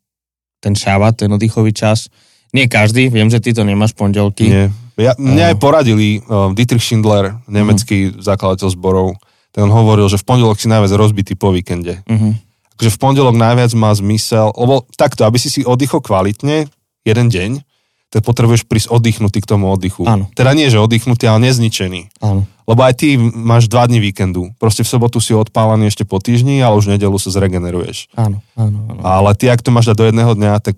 [0.64, 2.08] ten šabat, ten oddychový čas.
[2.56, 4.48] Nie každý, viem, že ty to nemáš pondelky.
[4.48, 4.66] Nie.
[4.96, 5.52] Ja, mňa Áno.
[5.52, 9.20] aj poradili uh, Dietrich Schindler, nemecký zakladateľ zborov,
[9.56, 12.04] on hovoril, že v pondelok si najviac rozbitý po víkende.
[12.08, 12.44] Mhm.
[12.76, 16.68] Takže v pondelok najviac má zmysel, lebo takto, aby si si oddychol kvalitne
[17.08, 17.64] jeden deň,
[18.12, 20.04] tak potrebuješ prísť oddychnutý k tomu oddychu.
[20.04, 20.28] Áno.
[20.36, 22.20] Teda nie, že oddychnutý, ale nezničený.
[22.20, 22.44] Áno.
[22.66, 24.50] Lebo aj ty máš dva dní víkendu.
[24.58, 28.10] Proste v sobotu si odpálený ešte po týždni, ale už v nedelu sa zregeneruješ.
[28.18, 29.02] Áno, áno, áno.
[29.06, 30.76] Ale ty, ak to máš dať do jedného dňa, tak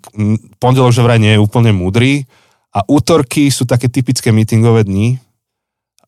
[0.60, 2.28] pondelok že vraj nie je úplne múdry
[2.76, 5.16] a útorky sú také typické meetingové dni.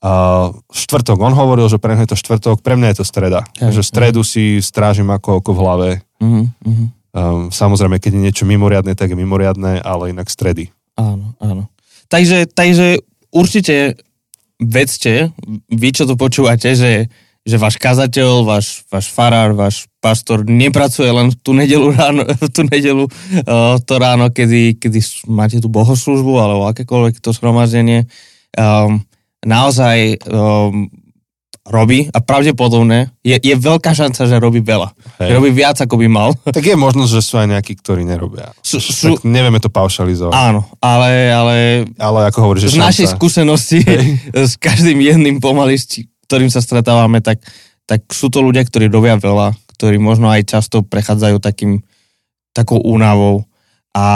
[0.01, 3.45] A štvrtok, on hovoril, že pre mňa je to štvrtok, pre mňa je to streda.
[3.61, 5.89] Hej, že stredu si strážim ako oko v hlave.
[6.21, 6.87] Mhm, mhm.
[7.11, 10.71] Um, samozrejme, keď je niečo mimoriadne, tak je mimoriadne, ale inak stredy.
[10.95, 11.67] Áno, áno.
[12.07, 13.03] Takže, takže
[13.35, 13.99] určite
[14.61, 15.33] vedzte,
[15.73, 17.09] vy čo to počúvate, že,
[17.43, 22.51] že váš kazateľ, váš, váš farár, váš pastor nepracuje len v tú nedelu ráno, v
[22.53, 28.05] tú nedelu uh, to ráno, kedy, kedy máte tú bohoslužbu alebo akékoľvek to zhromaždenie.
[28.55, 29.09] Um,
[29.41, 30.93] naozaj um,
[31.63, 34.91] robí a pravdepodobne je, je veľká šanca, že robí veľa.
[35.19, 35.29] Hej.
[35.29, 36.31] Že robí viac, ako by mal.
[36.47, 38.51] Tak je možnosť, že sú aj nejakí, ktorí nerobia.
[38.61, 40.33] Sú- sú- tak nevieme to paušalizovať.
[40.33, 41.57] Áno, ale, ale
[41.95, 43.15] Ale ako hovoríš, že z našej šanca.
[43.15, 43.79] skúsenosti
[44.49, 45.87] s každým jedným pomaly, s
[46.25, 47.43] ktorým sa stretávame, tak,
[47.85, 51.83] tak sú to ľudia, ktorí robia veľa, ktorí možno aj často prechádzajú takým,
[52.51, 53.45] takou únavou.
[53.91, 54.07] A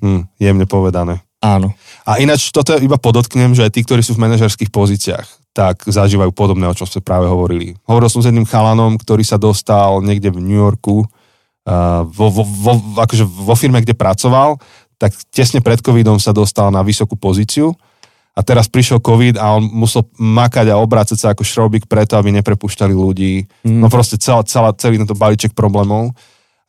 [0.00, 1.20] Hm, jemne povedané.
[1.38, 5.82] áno, A ináč toto iba podotknem, že aj tí, ktorí sú v manažerských pozíciách, tak
[5.90, 7.74] zažívajú podobné, o čom sme práve hovorili.
[7.90, 12.46] Hovoril som s jedným chalanom, ktorý sa dostal niekde v New Yorku, uh, vo, vo,
[12.46, 14.62] vo, akože vo firme, kde pracoval,
[15.02, 17.74] tak tesne pred covidom sa dostal na vysokú pozíciu
[18.38, 22.30] a teraz prišiel covid a on musel makať a obrácať sa ako šrobík preto, aby
[22.38, 23.42] neprepušťali ľudí.
[23.66, 23.82] Mm.
[23.82, 26.14] No proste celá, celá, celý tento balíček problémov.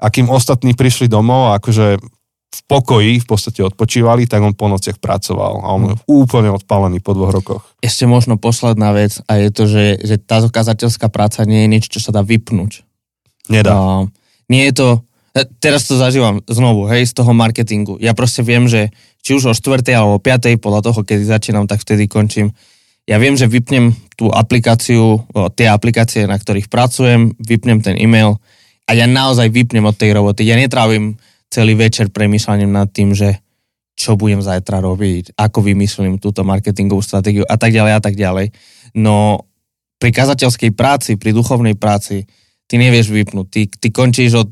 [0.01, 2.01] A kým ostatní prišli domov akože
[2.49, 6.97] v pokoji v podstate odpočívali, tak on po nociach pracoval a on je úplne odpálený
[6.97, 7.63] po dvoch rokoch.
[7.77, 11.89] ešte možno posledná vec a je to, že, že tá dokázateľská práca nie je niečo,
[11.93, 12.81] čo sa dá vypnúť.
[13.53, 13.69] Nedá.
[13.73, 13.81] A
[14.49, 14.87] nie je to,
[15.37, 18.01] e, teraz to zažívam znovu, hej, z toho marketingu.
[18.01, 18.89] Ja proste viem, že
[19.21, 19.85] či už o 4.
[19.93, 20.57] alebo 5.
[20.57, 22.49] podľa toho, kedy začínam, tak vtedy končím.
[23.05, 28.41] Ja viem, že vypnem tú aplikáciu, o, tie aplikácie, na ktorých pracujem, vypnem ten e-mail
[28.89, 30.49] a ja naozaj vypnem od tej roboty.
[30.49, 33.41] Ja netrávim celý večer premýšľaním nad tým, že
[33.99, 38.55] čo budem zajtra robiť, ako vymyslím túto marketingovú stratégiu a tak ďalej a tak ďalej.
[38.95, 39.43] No
[39.99, 42.23] pri kazateľskej práci, pri duchovnej práci,
[42.69, 43.47] ty nevieš vypnúť.
[43.51, 44.47] Ty, ty končíš od,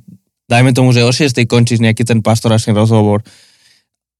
[0.51, 1.31] dajme tomu, že o 6.
[1.47, 3.23] končíš nejaký ten pastoračný rozhovor,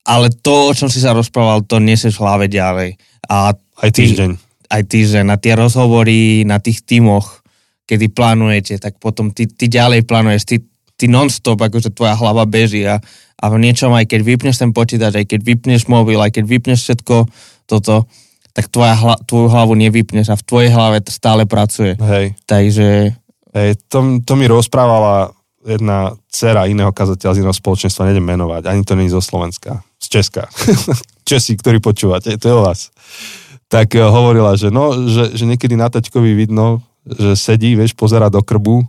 [0.08, 2.96] ale to, o čom si sa rozprával, to nesieš v hlave ďalej.
[3.28, 4.40] A Aj týždeň.
[4.72, 7.44] aj týždeň na tie rozhovory, na tých tímoch,
[7.84, 10.56] kedy plánujete, tak potom ty, ty ďalej plánuješ, ty,
[10.98, 12.98] ty non-stop, akože tvoja hlava beží a,
[13.38, 16.80] a v niečom, aj keď vypneš ten počítač, aj keď vypneš mobil, aj keď vypneš
[16.84, 17.16] všetko
[17.70, 18.10] toto,
[18.58, 21.94] tak tvoja hla, tvoju hlavu nevypneš a v tvojej hlave stále pracuje.
[22.02, 22.34] Hej.
[22.50, 23.14] Takže
[23.54, 25.34] Hej, to, to mi rozprávala
[25.68, 30.06] jedna dcera iného kazateľa z iného spoločenstva, nejdem menovať, ani to je zo Slovenska, z
[30.18, 30.48] Česka.
[31.28, 32.90] Česi, ktorí počúvate, to je o vás.
[33.68, 38.32] Tak eh, hovorila, že no, že, že niekedy na taťkovi vidno, že sedí, vieš, pozera
[38.32, 38.84] do krbu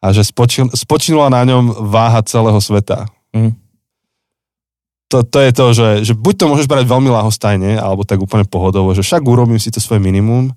[0.00, 3.04] a že spočin, spočinula na ňom váha celého sveta.
[3.36, 3.52] mm,
[5.12, 8.48] To, to je to, že, že buď to môžeš brať veľmi ľahostajne, alebo tak úplne
[8.48, 10.54] pohodovo, že však urobím si to svoje minimum.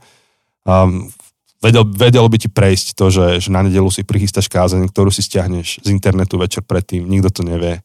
[0.63, 1.11] Um,
[1.57, 5.25] vedel, vedelo by ti prejsť to, že, že na nedelu si prichystáš kázeň, ktorú si
[5.25, 7.81] stiahneš z internetu večer predtým, nikto to nevie.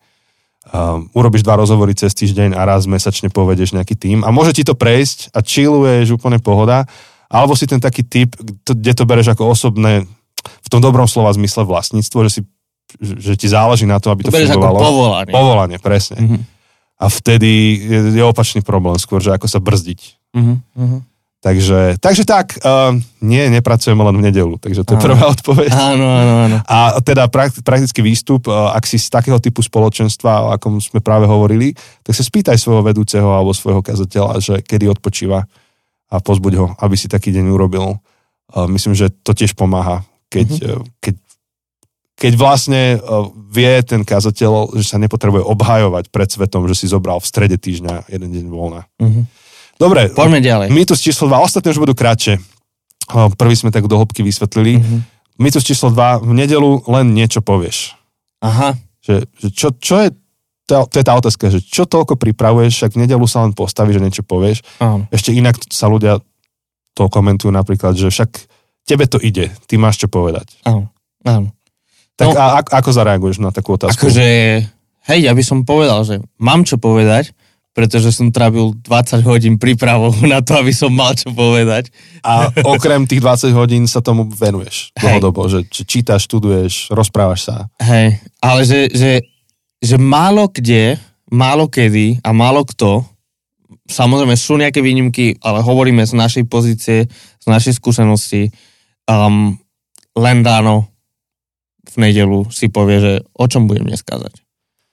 [0.69, 4.69] Um, urobíš dva rozhovory cez týždeň a raz mesačne povedieš nejaký tým a môže ti
[4.69, 6.85] to prejsť a chilluješ úplne pohoda,
[7.33, 8.37] alebo si ten taký typ,
[8.69, 10.05] kde to bereš ako osobné,
[10.69, 12.41] v tom dobrom slova zmysle vlastníctvo, že si
[13.01, 14.79] že ti záleží na to, aby to to bereš ako fungovalo.
[14.81, 15.33] povolanie.
[15.33, 16.17] Povolanie, presne.
[16.21, 16.39] Mhm,
[16.99, 20.01] A vtedy je, je opačný problém skôr, že ako sa brzdiť.
[20.37, 20.99] mhm, mhm.
[21.39, 25.07] Takže, takže tak, uh, nie, nepracujeme len v nedelu, takže to je Áno.
[25.07, 25.71] prvá odpoveď.
[25.71, 26.57] Áno, áno, áno.
[26.67, 30.99] A teda prak- praktický výstup, uh, ak si z takého typu spoločenstva, o akom sme
[30.99, 35.47] práve hovorili, tak sa spýtaj svojho vedúceho alebo svojho kazateľa, že kedy odpočíva
[36.11, 38.03] a pozbuď ho, aby si taký deň urobil.
[38.51, 41.15] Uh, myslím, že to tiež pomáha, keď, uh, keď
[42.19, 47.23] keď vlastne uh, vie ten kazateľ, že sa nepotrebuje obhajovať pred svetom, že si zobral
[47.23, 48.91] v strede týždňa jeden deň voľna.
[48.99, 49.23] Mhm.
[49.79, 50.75] Dobre, Poďme ďalej.
[50.75, 52.43] Mýtus číslo 2, ostatné už budú kratšie.
[53.07, 54.83] Uh, Prvý sme tak do hĺbky vysvetlili.
[54.83, 54.99] Mhm.
[55.39, 57.95] Mýtus číslo 2, v nedelu len niečo povieš.
[58.43, 58.75] Aha,
[59.07, 60.11] Že, že čo, čo je,
[60.67, 64.03] to, to je tá otázka, že čo toľko pripravuješ, však v nedelu sa len postavíš,
[64.03, 64.67] že niečo povieš.
[64.83, 65.07] áno.
[65.15, 66.19] Ešte inak sa ľudia
[66.99, 68.58] to komentujú napríklad, že však
[68.89, 70.57] tebe to ide, ty máš čo povedať.
[70.65, 70.89] Áno,
[71.23, 71.53] áno.
[72.17, 72.35] Tak No.
[72.35, 74.09] a, ako, ako zareaguješ na takú otázku?
[74.09, 74.25] Akože,
[75.07, 77.31] hej, ja by som povedal, že mám čo povedať,
[77.71, 81.95] pretože som trávil 20 hodín prípravou na to, aby som mal čo povedať.
[82.27, 85.21] A okrem tých 20 hodín sa tomu venuješ Hej.
[85.21, 87.71] dlhodobo, že, že čítaš, študuješ, rozprávaš sa.
[87.79, 89.13] Hej, ale že, že,
[89.79, 90.99] že málo kde,
[91.31, 93.07] málo kedy a málo kto,
[93.87, 97.07] samozrejme sú nejaké výnimky, ale hovoríme z našej pozície,
[97.39, 98.51] z našej skúsenosti,
[99.09, 99.57] um,
[100.15, 100.93] len ráno
[101.89, 104.45] v nedelu si povie, že o čom budem dnes kázať.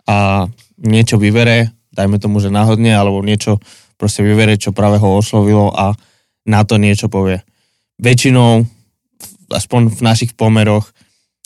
[0.08, 0.48] A
[0.80, 3.60] niečo vybere, dajme tomu, že náhodne, alebo niečo
[4.00, 5.96] proste vybere, čo práve ho oslovilo a
[6.48, 7.44] na to niečo povie.
[8.00, 8.64] Väčšinou,
[9.52, 10.92] aspoň v našich pomeroch,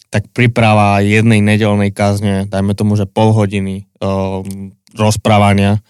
[0.09, 5.85] tak príprava jednej nedelnej kázne, dajme tomu, že pol hodiny um, rozprávania,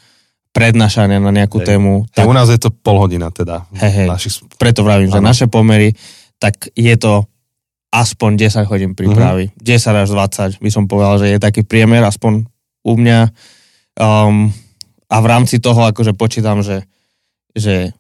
[0.52, 1.68] prednášania na nejakú Hej.
[1.76, 3.64] tému, Tak tak u nás je to pol hodina teda.
[3.80, 4.08] Hej, hej.
[4.12, 5.32] Našich, preto vravím, že Áno.
[5.32, 5.96] naše pomery,
[6.40, 7.28] tak je to
[7.90, 9.52] aspoň 10 hodín prípravy.
[9.52, 9.56] Mhm.
[9.60, 12.48] 10 až 20 by som povedal, že je taký priemer, aspoň
[12.86, 13.20] u mňa.
[14.00, 14.56] Um,
[15.10, 16.86] a v rámci toho akože počítam, že,
[17.58, 17.92] že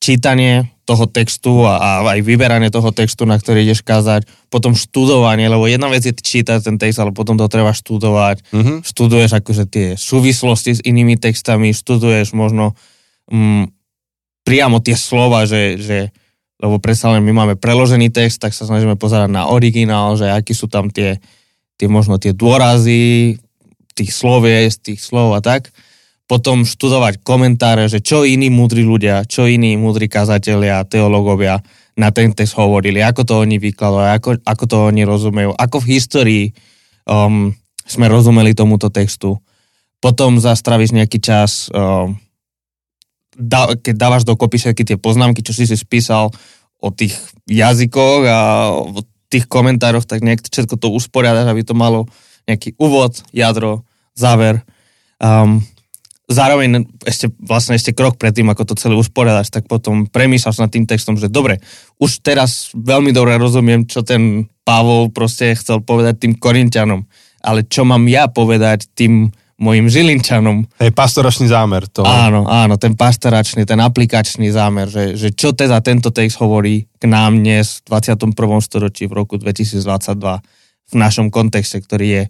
[0.00, 5.44] čítanie, toho textu a, a aj vyberanie toho textu, na ktorý ideš kázať, potom študovanie,
[5.44, 8.40] lebo jedna vec je čítať ten text, ale potom to treba študovať.
[8.48, 8.76] Mm-hmm.
[8.88, 12.72] Študuješ akože tie súvislosti s inými textami, študuješ možno
[13.28, 13.68] mm,
[14.48, 16.08] priamo tie slova, že, že
[16.58, 20.52] lebo predsa len my máme preložený text, tak sa snažíme pozerať na originál, že aký
[20.52, 21.22] sú tam tie,
[21.78, 23.38] tie možno tie dôrazy
[23.94, 25.74] tých z tých slov a tak
[26.28, 31.64] potom študovať komentáre, že čo iní múdri ľudia, čo iní múdri kazatelia, teológovia
[31.96, 35.90] na ten text hovorili, ako to oni vykladali, ako, ako to oni rozumejú, ako v
[35.96, 36.44] histórii
[37.08, 37.50] um,
[37.88, 39.40] sme rozumeli tomuto textu.
[39.98, 42.14] Potom zastravíš nejaký čas, um,
[43.38, 46.34] da, keď dávaš dokopy všetky tie poznámky, čo si si spísal
[46.82, 47.14] o tých
[47.46, 48.38] jazykoch a
[48.74, 52.10] o tých komentároch, tak nejak všetko to usporiadaš, aby to malo
[52.50, 54.64] nejaký úvod, jadro, záver.
[55.20, 55.62] Um,
[56.28, 60.84] zároveň ešte, vlastne ešte krok predtým, ako to celé usporiadaš, tak potom premýšľaš nad tým
[60.84, 61.60] textom, že dobre,
[62.00, 67.08] už teraz veľmi dobre rozumiem, čo ten Pavol proste chcel povedať tým Korintianom,
[67.40, 70.64] ale čo mám ja povedať tým mojim Žilinčanom.
[70.78, 71.90] Hej, pastoračný zámer.
[71.98, 72.06] To...
[72.06, 77.04] Áno, áno, ten pastoračný, ten aplikačný zámer, že, že čo teda tento text hovorí k
[77.10, 78.32] nám dnes v 21.
[78.62, 79.82] storočí v roku 2022
[80.88, 82.22] v našom kontexte, ktorý je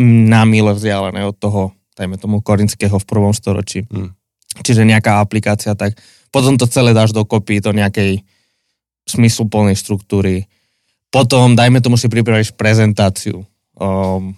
[0.00, 3.84] na mile vzdialené od toho dajme tomu korinského v prvom storočí.
[3.92, 4.16] Hmm.
[4.64, 6.00] Čiže nejaká aplikácia, tak
[6.32, 8.24] potom to celé dáš dokopy do nejakej
[9.04, 10.48] smysluplnej štruktúry.
[11.12, 13.44] Potom, dajme tomu, si pripravíš prezentáciu,
[13.76, 14.32] um,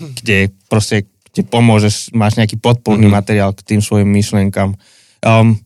[0.00, 3.18] kde proste ti pomôžeš, máš nejaký podporný mm-hmm.
[3.22, 4.74] materiál k tým svojim myšlenkám.
[5.22, 5.60] Um,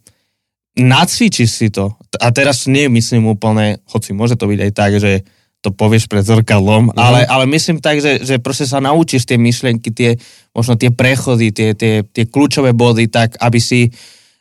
[0.76, 1.94] nacvičíš si to.
[2.20, 5.24] A teraz nie myslím úplne, hoci môže to byť aj tak, že
[5.64, 7.00] to povieš pred zrkadlom, mm-hmm.
[7.00, 10.20] ale, ale myslím tak, že, že proste sa naučíš tie myšlienky, tie,
[10.52, 13.88] možno tie prechody, tie, tie, tie kľúčové body, tak aby si,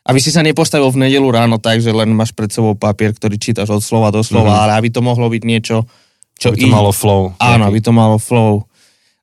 [0.03, 3.39] aby si sa nepostavil v nedelu ráno tak, že len máš pred sebou papier, ktorý
[3.39, 4.63] čítaš od slova do slova, mm-hmm.
[4.67, 5.87] ale aby to mohlo byť niečo,
[6.35, 6.51] čo...
[6.51, 6.75] Aby to i...
[6.75, 7.31] malo flow.
[7.39, 8.67] Áno, aby to malo flow.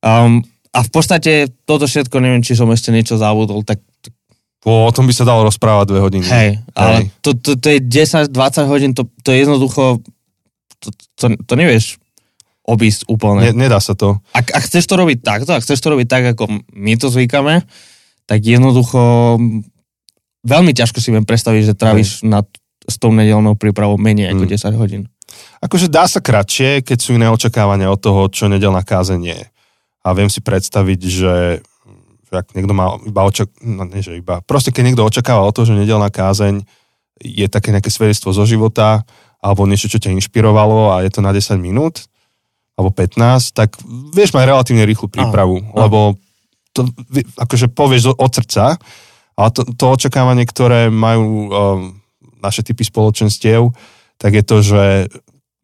[0.00, 3.82] Um, a v podstate toto všetko, neviem, či som ešte niečo zabudol, tak
[4.62, 6.26] o, o tom by sa dalo rozprávať dve hodiny.
[6.26, 9.98] Hej, ale to, to, to je 10-20 hodín, to, to je jednoducho
[10.80, 12.00] to, to, to nevieš
[12.64, 13.50] obísť úplne.
[13.50, 14.22] Ne, nedá sa to.
[14.30, 17.66] Ak, ak chceš to robiť takto, ak chceš to robiť tak, ako my to zvykáme,
[18.30, 19.36] tak jednoducho
[20.46, 22.46] veľmi ťažko si viem predstaviť, že tráviš nad
[22.86, 24.50] s tou nedelnou prípravou menej ako mm.
[24.56, 25.02] 10 hodín.
[25.62, 29.40] Akože dá sa kratšie, keď sú iné očakávania od toho, čo nedelná kázeň je.
[30.00, 31.36] A viem si predstaviť, že,
[32.28, 33.52] že ak niekto má iba očak...
[33.60, 34.40] No nie, že iba...
[34.44, 36.64] Proste keď niekto očakáva o to, že nedelná kázeň
[37.20, 39.04] je také nejaké svedectvo zo života
[39.40, 42.04] alebo niečo, čo ťa inšpirovalo a je to na 10 minút,
[42.76, 43.76] alebo 15, tak
[44.12, 46.16] vieš mať relatívne rýchlu prípravu, aha, lebo
[46.72, 46.88] to
[47.36, 48.80] akože povieš od srdca,
[49.36, 51.48] ale to, to očakávanie, ktoré majú um,
[52.40, 53.72] naše typy spoločenstiev,
[54.20, 54.82] tak je to, že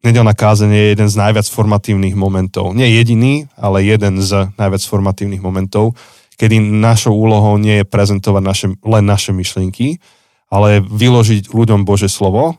[0.07, 2.71] nedelná kázeň je jeden z najviac formatívnych momentov.
[2.71, 5.99] Nie jediný, ale jeden z najviac formatívnych momentov,
[6.39, 9.99] kedy našou úlohou nie je prezentovať naše, len naše myšlienky,
[10.47, 12.55] ale vyložiť ľuďom Bože slovo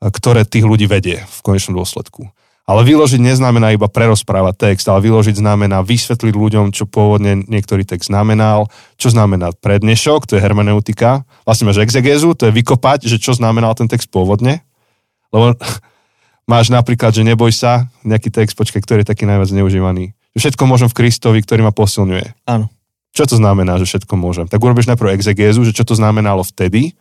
[0.00, 2.32] ktoré tých ľudí vedie v konečnom dôsledku.
[2.64, 8.08] Ale vyložiť neznamená iba prerozprávať text, ale vyložiť znamená vysvetliť ľuďom, čo pôvodne niektorý text
[8.08, 11.26] znamenal, čo znamená prednešok, to je hermeneutika.
[11.42, 14.62] Vlastne máš exegézu, to je vykopať, že čo znamenal ten text pôvodne.
[15.34, 15.58] Lebo
[16.50, 20.10] máš napríklad, že neboj sa, nejaký text, počkaj, ktorý je taký najviac neužívaný.
[20.34, 22.50] Všetko môžem v Kristovi, ktorý ma posilňuje.
[22.50, 22.66] Áno.
[23.14, 24.50] Čo to znamená, že všetko môžem?
[24.50, 26.98] Tak urobíš najprv exegézu, že čo to znamenalo vtedy,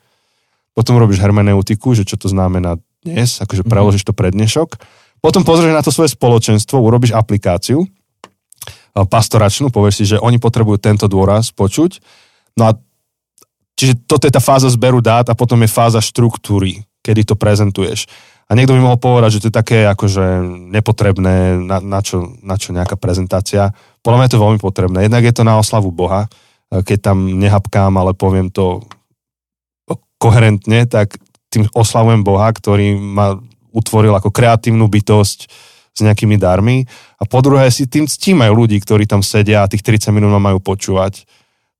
[0.77, 3.69] potom robíš hermeneutiku, že čo to znamená dnes, akože mhm.
[3.69, 4.77] preložíš to pre dnešok.
[5.19, 7.89] Potom pozrieš na to svoje spoločenstvo, urobíš aplikáciu
[8.93, 12.01] pastoračnú, povieš si, že oni potrebujú tento dôraz počuť.
[12.57, 12.71] No a
[13.77, 18.09] čiže toto je tá fáza zberu dát a potom je fáza štruktúry, kedy to prezentuješ.
[18.49, 20.41] A niekto by mohol povedať, že to je také akože
[20.73, 23.69] nepotrebné, na, na, čo, na čo nejaká prezentácia.
[24.01, 25.05] Podľa mňa je to veľmi potrebné.
[25.05, 26.25] Jednak je to na oslavu Boha,
[26.73, 28.81] keď tam nehapkám, ale poviem to
[30.17, 31.21] koherentne, tak
[31.53, 33.37] tým oslavujem Boha, ktorý ma
[33.69, 35.39] utvoril ako kreatívnu bytosť
[35.93, 36.85] s nejakými darmi.
[37.17, 40.33] A po druhé si tým ctím aj ľudí, ktorí tam sedia a tých 30 minút
[40.33, 41.25] ma majú počúvať.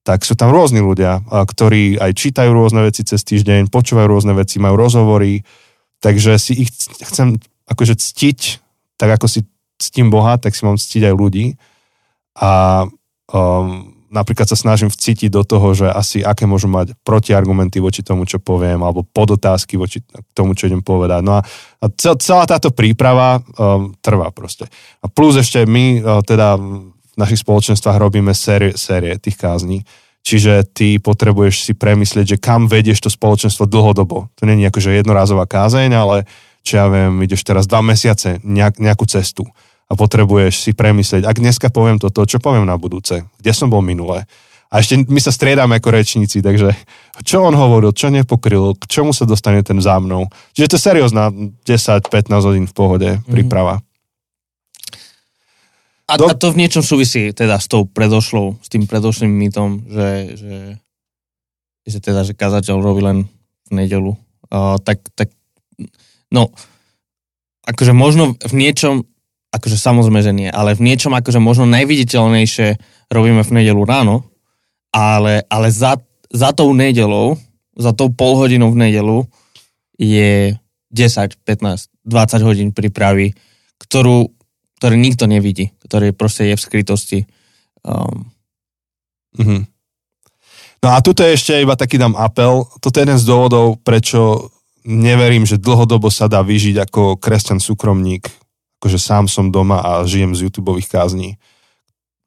[0.06, 4.58] Tak sú tam rôzni ľudia, ktorí aj čítajú rôzne veci cez týždeň, počúvajú rôzne veci,
[4.58, 5.44] majú rozhovory,
[6.00, 6.70] takže si ich
[7.04, 8.40] chcem akože ctiť,
[9.00, 9.46] tak ako si
[9.80, 11.56] ctím Boha, tak si mám ctiť aj ľudí.
[12.40, 12.84] A
[13.32, 18.26] um, napríklad sa snažím vcítiť do toho, že asi aké môžu mať protiargumenty voči tomu,
[18.26, 20.02] čo poviem, alebo podotázky voči
[20.34, 21.22] tomu, čo idem povedať.
[21.22, 21.42] No a,
[21.80, 21.86] a
[22.18, 24.68] celá táto príprava um, trvá proste.
[25.00, 29.86] A plus ešte my uh, teda v našich spoločenstvách robíme série, série tých kázní.
[30.30, 34.30] Čiže ty potrebuješ si premyslieť, že kam vedieš to spoločenstvo dlhodobo.
[34.38, 36.30] To je akože jednorázová kázeň, ale
[36.62, 39.50] čo ja viem, ideš teraz dva mesiace nejak, nejakú cestu
[39.90, 43.82] a potrebuješ si premyslieť, ak dneska poviem toto, čo poviem na budúce, kde som bol
[43.82, 44.30] minule.
[44.70, 46.78] A ešte my sa striedame ako rečníci, takže
[47.26, 50.30] čo on hovoril, čo nepokryl, k čomu sa dostane ten za mnou.
[50.54, 51.34] Čiže to je seriózna
[51.66, 52.06] 10-15
[52.46, 53.34] hodín v pohode mm-hmm.
[53.34, 53.82] príprava.
[56.10, 56.26] A, Do...
[56.26, 60.56] a to v niečom súvisí teda s tou predošlou, s tým predošlým mýtom, že, že,
[61.86, 63.30] že teda, že kazateľ robí len
[63.70, 64.18] v nedelu.
[64.50, 65.30] Uh, tak, tak,
[66.34, 66.50] no,
[67.70, 69.06] akože možno v niečom,
[69.54, 72.68] akože samozrejme, že nie, ale v niečom akože možno najviditeľnejšie
[73.14, 74.26] robíme v nedelu ráno,
[74.90, 76.02] ale, ale za,
[76.34, 77.38] za tou nedelou,
[77.78, 79.18] za tou polhodinou v nedelu
[80.02, 80.58] je
[80.90, 83.38] 10, 15, 20 hodín prípravy,
[83.78, 84.34] ktorú
[84.80, 87.20] ktoré nikto nevidí, ktoré proste je v skrytosti.
[87.84, 88.32] Um.
[89.36, 89.62] Mm-hmm.
[90.80, 92.64] No a tuto je ešte iba taký dám apel.
[92.80, 94.48] Toto je jeden z dôvodov, prečo
[94.88, 98.32] neverím, že dlhodobo sa dá vyžiť ako kresťan súkromník,
[98.80, 101.36] akože sám som doma a žijem z YouTube kázní.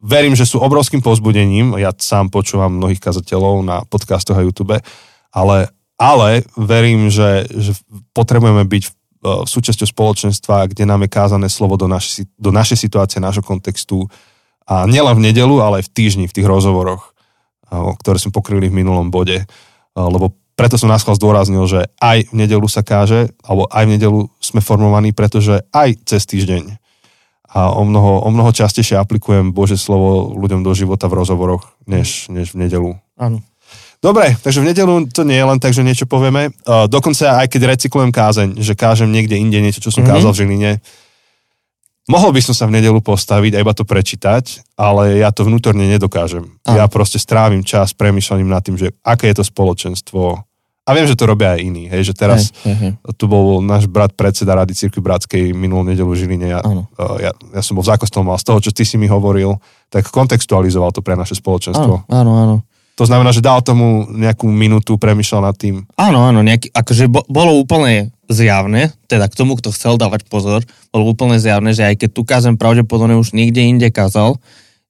[0.03, 4.77] Verím, že sú obrovským pozbudením, ja sám počúvam mnohých kazateľov na podcastoch a YouTube,
[5.33, 5.59] ale,
[5.97, 7.73] ale verím, že, že
[8.13, 13.23] potrebujeme byť v súčasťou spoločenstva, kde nám je kázané slovo do, naši, do našej situácie,
[13.23, 14.11] nášho kontextu.
[14.67, 17.15] A nielen v nedelu, ale aj v týždni, v tých rozhovoroch,
[17.71, 19.43] e, ktoré sme pokryli v minulom bode.
[19.43, 19.47] E,
[19.95, 24.21] lebo preto som nás zdôraznil, že aj v nedelu sa káže, alebo aj v nedelu
[24.43, 26.79] sme formovaní, pretože aj cez týždeň.
[27.53, 32.33] A o mnoho, o mnoho častejšie aplikujem Bože slovo ľuďom do života v rozhovoroch, než,
[32.33, 32.91] než v nedelu.
[33.21, 33.45] Áno.
[34.03, 36.51] Dobre, takže v nedelu to nie je len tak, že niečo povieme.
[36.67, 40.19] Uh, dokonca aj keď recyklujem kázeň, že kážem niekde inde niečo, čo som mm-hmm.
[40.19, 40.71] kázal v Žiline,
[42.11, 45.87] mohol by som sa v nedelu postaviť a iba to prečítať, ale ja to vnútorne
[45.87, 46.51] nedokážem.
[46.67, 46.83] Aha.
[46.83, 50.43] Ja proste strávim čas premyšľaním nad tým, že aké je to spoločenstvo.
[50.83, 51.87] A viem, že to robia aj iní.
[51.87, 52.93] Hej, že teraz hej, hej.
[53.15, 56.51] tu bol náš brat predseda Rady Cirkvi Bratskej minulú nedelu v Žiline.
[56.51, 56.83] Ja, uh,
[57.23, 59.63] ja, ja som bol v zákostolom, mal z toho, čo ty si mi hovoril,
[59.95, 62.11] tak kontextualizoval to pre naše spoločenstvo.
[62.11, 62.57] Áno, áno, áno.
[63.03, 65.83] To znamená, že dal tomu nejakú minútu, premyšľal nad tým.
[65.99, 70.63] Áno, áno, nejaký, akože bo, bolo úplne zjavné, teda k tomu, kto chcel dávať pozor,
[70.95, 74.39] bolo úplne zjavné, že aj keď tu kázem pravdepodobne už niekde inde kázal,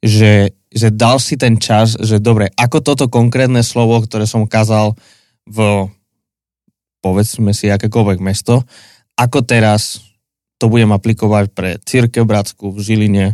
[0.05, 4.93] že, že dal si ten čas, že dobre, ako toto konkrétne slovo, ktoré som kázal
[5.49, 5.89] v,
[7.01, 8.61] povedzme si, akékoľvek mesto,
[9.17, 10.05] ako teraz
[10.61, 13.27] to budem aplikovať pre církev Bratskú v Žiline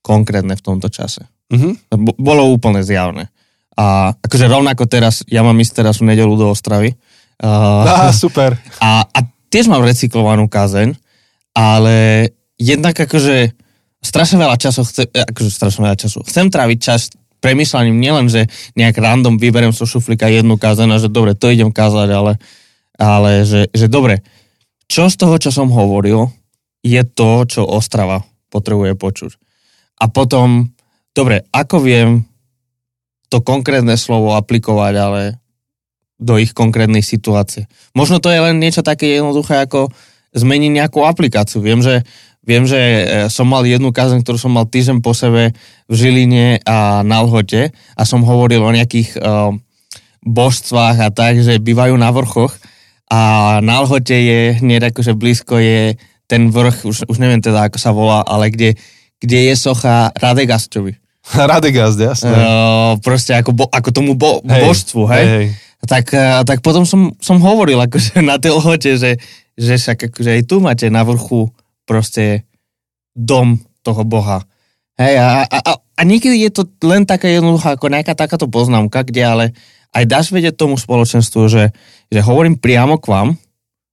[0.00, 1.28] konkrétne v tomto čase.
[1.52, 2.00] Mm-hmm.
[2.16, 3.28] Bolo úplne zjavné.
[3.78, 6.94] A akože rovnako teraz, ja mám ísť teraz v nedelu do Ostravy.
[7.40, 8.58] Uh, Á, super.
[8.82, 9.18] A, a
[9.50, 10.94] tiež mám recyklovanú kázeň,
[11.54, 12.28] ale
[12.60, 13.54] jednak akože
[14.00, 16.18] strašne veľa času chcem, akože strašne veľa času.
[16.24, 21.08] Chcem tráviť čas premyšľaním nielen, že nejak random vyberiem so šuflíka jednu kázeň a že
[21.08, 22.32] dobre, to idem kázať, ale,
[23.00, 24.20] ale že, že dobre,
[24.90, 26.28] čo z toho, čo som hovoril,
[26.84, 29.32] je to, čo Ostrava potrebuje počuť.
[30.00, 30.72] A potom,
[31.12, 32.24] dobre, ako viem
[33.30, 35.22] to konkrétne slovo aplikovať, ale
[36.20, 37.64] do ich konkrétnej situácie.
[37.96, 39.88] Možno to je len niečo také jednoduché, ako
[40.36, 41.64] zmeniť nejakú aplikáciu.
[41.64, 42.04] Viem, že,
[42.44, 45.56] viem, že e, som mal jednu kázeň, ktorú som mal týždeň po sebe
[45.88, 49.50] v Žiline a na Lhote a som hovoril o nejakých uh,
[50.22, 52.52] božstvách a tak, že bývajú na vrchoch
[53.10, 55.98] a na Lhote je hneď akože blízko je
[56.30, 58.78] ten vrch, už, už neviem teda ako sa volá, ale kde,
[59.18, 60.94] kde je socha Radegastovi.
[61.50, 62.30] Radegast, jasne.
[62.30, 65.24] Uh, proste ako, bo, ako tomu bo, hej, božstvu, hej?
[65.24, 65.46] hej, hej.
[65.80, 69.16] Tak, uh, tak potom som, som hovoril akože na tej lohote, že,
[69.54, 71.48] že však akože aj tu máte na vrchu
[71.86, 72.44] proste
[73.14, 74.42] dom toho boha.
[75.00, 79.00] Hej, a, a, a, a niekedy je to len taká jednoduchá, ako nejaká takáto poznámka,
[79.00, 79.44] kde ale
[79.96, 81.64] aj dáš vedieť tomu spoločenstvu, že,
[82.12, 83.28] že hovorím priamo k vám,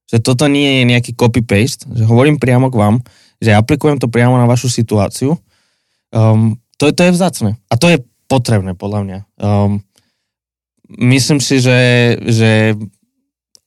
[0.08, 2.95] že toto nie je nejaký copy-paste, že hovorím priamo k vám,
[3.39, 5.36] že aplikujem to priamo na vašu situáciu.
[6.12, 7.52] Um, to, to je vzácne.
[7.70, 7.98] A to je
[8.30, 9.20] potrebné, podľa mňa.
[9.42, 9.82] Um,
[10.98, 11.80] myslím si, že,
[12.22, 12.78] že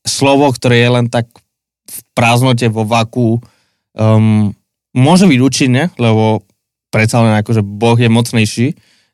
[0.07, 1.27] slovo, ktoré je len tak
[1.91, 3.43] v prázdnote, vo vaku,
[3.99, 4.55] um,
[4.95, 6.47] môže byť účinné, lebo
[6.91, 8.67] predsa len akože Boh je mocnejší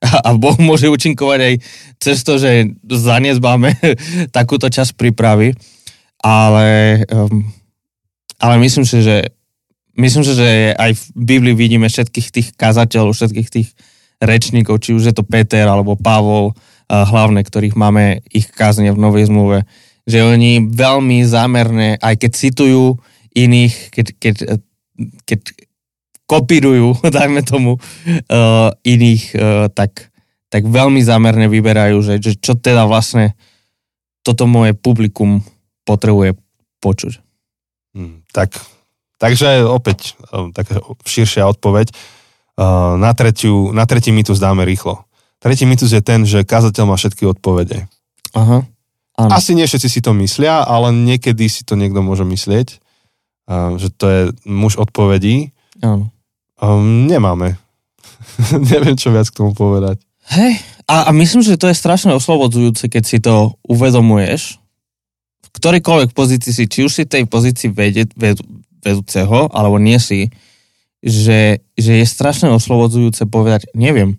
[0.05, 1.55] a, a Boh môže účinkovať aj
[2.01, 3.73] cez to, že zanezbáme
[4.37, 5.57] takúto časť prípravy,
[6.21, 7.45] ale, um,
[8.37, 9.33] ale myslím si, že
[9.97, 13.69] myslím si, že aj v Biblii vidíme všetkých tých kazateľov, všetkých tých
[14.23, 16.57] rečníkov, či už je to Peter alebo Pavol,
[16.87, 19.67] hlavne, ktorých máme ich kázne v Novej zmluve,
[20.07, 22.85] že oni veľmi zámerne, aj keď citujú
[23.35, 24.35] iných, keď, keď,
[25.27, 25.41] keď
[26.31, 30.15] kopírujú, dajme tomu, uh, iných, uh, tak,
[30.47, 33.35] tak veľmi zámerne vyberajú, že, že čo teda vlastne
[34.23, 35.43] toto moje publikum
[35.87, 36.39] potrebuje
[36.83, 37.23] počuť.
[37.95, 38.59] Hmm, tak,
[39.23, 40.19] takže opäť
[40.51, 41.95] taká širšia odpoveď.
[42.57, 45.05] Uh, na, tretiu, na tretí mýtus dáme rýchlo.
[45.37, 47.85] Tretí mýtus je ten, že kazateľ má všetky odpovede.
[48.33, 48.65] Aha.
[49.17, 49.31] Áno.
[49.33, 52.81] Asi nie všetci si to myslia, ale niekedy si to niekto môže myslieť,
[53.49, 55.53] uh, že to je muž odpovedí.
[55.85, 56.09] Áno.
[56.57, 57.61] Um, nemáme.
[58.73, 60.01] Neviem, čo viac k tomu povedať.
[60.33, 64.59] Hej, a, a myslím, že to je strašne oslobodzujúce, keď si to uvedomuješ,
[65.45, 68.41] v ktorejkoľvek pozícii si, či už si tej pozícii vede, ved,
[68.83, 70.31] vedúceho, alebo nie si,
[71.07, 74.19] že, že je strašne oslobodzujúce povedať, neviem,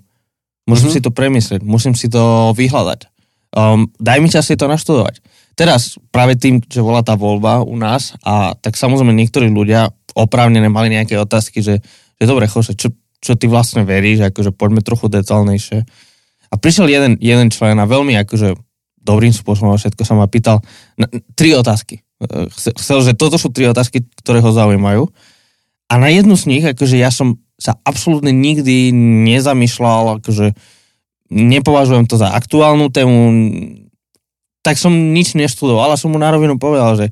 [0.64, 1.04] musím mm-hmm.
[1.04, 3.12] si to premyslieť, musím si to vyhľadať.
[3.52, 5.20] Um, daj mi čas si to naštudovať.
[5.60, 10.64] Teraz práve tým, že bola tá voľba u nás a tak samozrejme niektorí ľudia oprávne
[10.72, 11.84] mali nejaké otázky, že,
[12.16, 15.84] že dobre, Chose, čo, čo ty vlastne veríš, akože poďme trochu detálnejšie.
[16.48, 18.56] A prišiel jeden, jeden člen a veľmi akože
[19.02, 20.64] dobrým spôsobom všetko sa ma pýtal
[20.96, 22.00] na, tri otázky.
[22.54, 25.10] Chcel, že toto sú tri otázky, ktoré ho zaujímajú.
[25.88, 28.94] A na jednu z nich, akože ja som sa absolútne nikdy
[29.28, 30.54] nezamýšľal, akože
[31.32, 33.20] nepovažujem to za aktuálnu tému,
[34.62, 37.08] tak som nič neštudoval, ale som mu na rovinu povedal, že,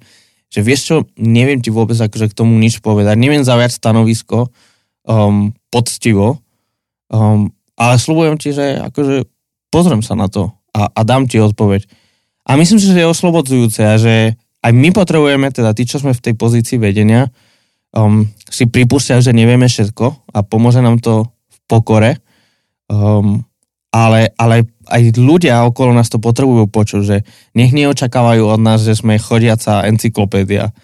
[0.52, 4.52] že vieš čo, neviem ti vôbec akože k tomu nič povedať, neviem zaviať stanovisko,
[5.08, 6.44] um, poctivo,
[7.10, 9.28] um, ale slúbujem ti, že akože
[9.72, 11.88] pozriem sa na to a, a dám ti odpoveď.
[12.46, 16.14] A myslím si, že je oslobodzujúce a že aj my potrebujeme, teda tí, čo sme
[16.14, 17.34] v tej pozícii vedenia,
[17.96, 22.12] um, si pripustia, že nevieme všetko a pomôže nám to v pokore,
[22.92, 23.42] um,
[23.96, 27.18] ale, ale aj ľudia okolo nás to potrebujú počuť, že
[27.56, 30.76] nech neočakávajú od nás, že sme chodiaca encyklopédia,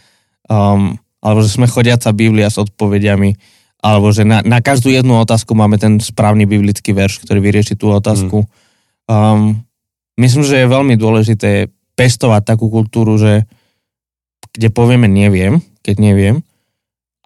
[0.47, 3.35] um, alebo že sme chodiaca Biblia s odpovediami,
[3.83, 7.91] alebo že na, na každú jednu otázku máme ten správny biblický verš, ktorý vyrieši tú
[7.91, 8.45] otázku.
[8.45, 8.49] Mm.
[9.11, 9.41] Um,
[10.21, 13.45] myslím, že je veľmi dôležité pestovať takú kultúru, že
[14.55, 16.35] kde povieme neviem, keď neviem,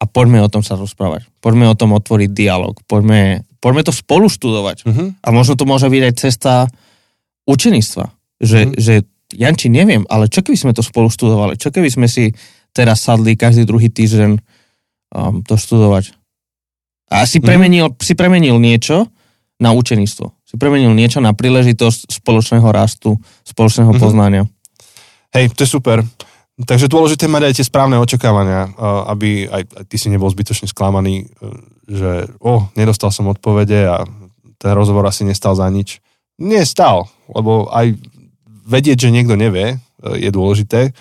[0.06, 1.26] a poďme o tom sa rozprávať.
[1.42, 2.78] Poďme o tom otvoriť dialog.
[2.86, 4.86] Poďme, poďme to spolu študovať.
[4.86, 5.08] Mm-hmm.
[5.26, 6.54] A možno to môže byť aj cesta
[7.50, 8.14] učenictva.
[8.38, 8.78] Že, mm-hmm.
[8.78, 8.94] že
[9.34, 11.58] Janči, neviem, ale čo keby sme to spolu študovali?
[11.58, 12.30] Čo keby sme si
[12.70, 16.14] teraz sadli každý druhý týždeň um, to študovať?
[17.10, 17.46] A si mhm.
[17.46, 17.98] premenil, mm.
[18.06, 19.10] si premenil niečo
[19.58, 20.30] na učenictvo.
[20.46, 23.18] Si premenil niečo na príležitosť spoločného rastu,
[23.50, 24.04] spoločného mm-hmm.
[24.04, 24.44] poznania.
[25.34, 26.06] Hej, to je super.
[26.56, 28.72] Takže dôležité mať aj tie správne očakávania,
[29.12, 31.52] aby aj, aj ty si nebol zbytočne sklamaný, e,
[31.92, 34.08] že o, oh, nedostal som odpovede a
[34.56, 36.00] ten rozhovor asi nestal za nič.
[36.40, 38.00] Nie stal, lebo aj
[38.72, 39.78] vedieť, že niekto nevie, e,
[40.16, 40.96] je dôležité.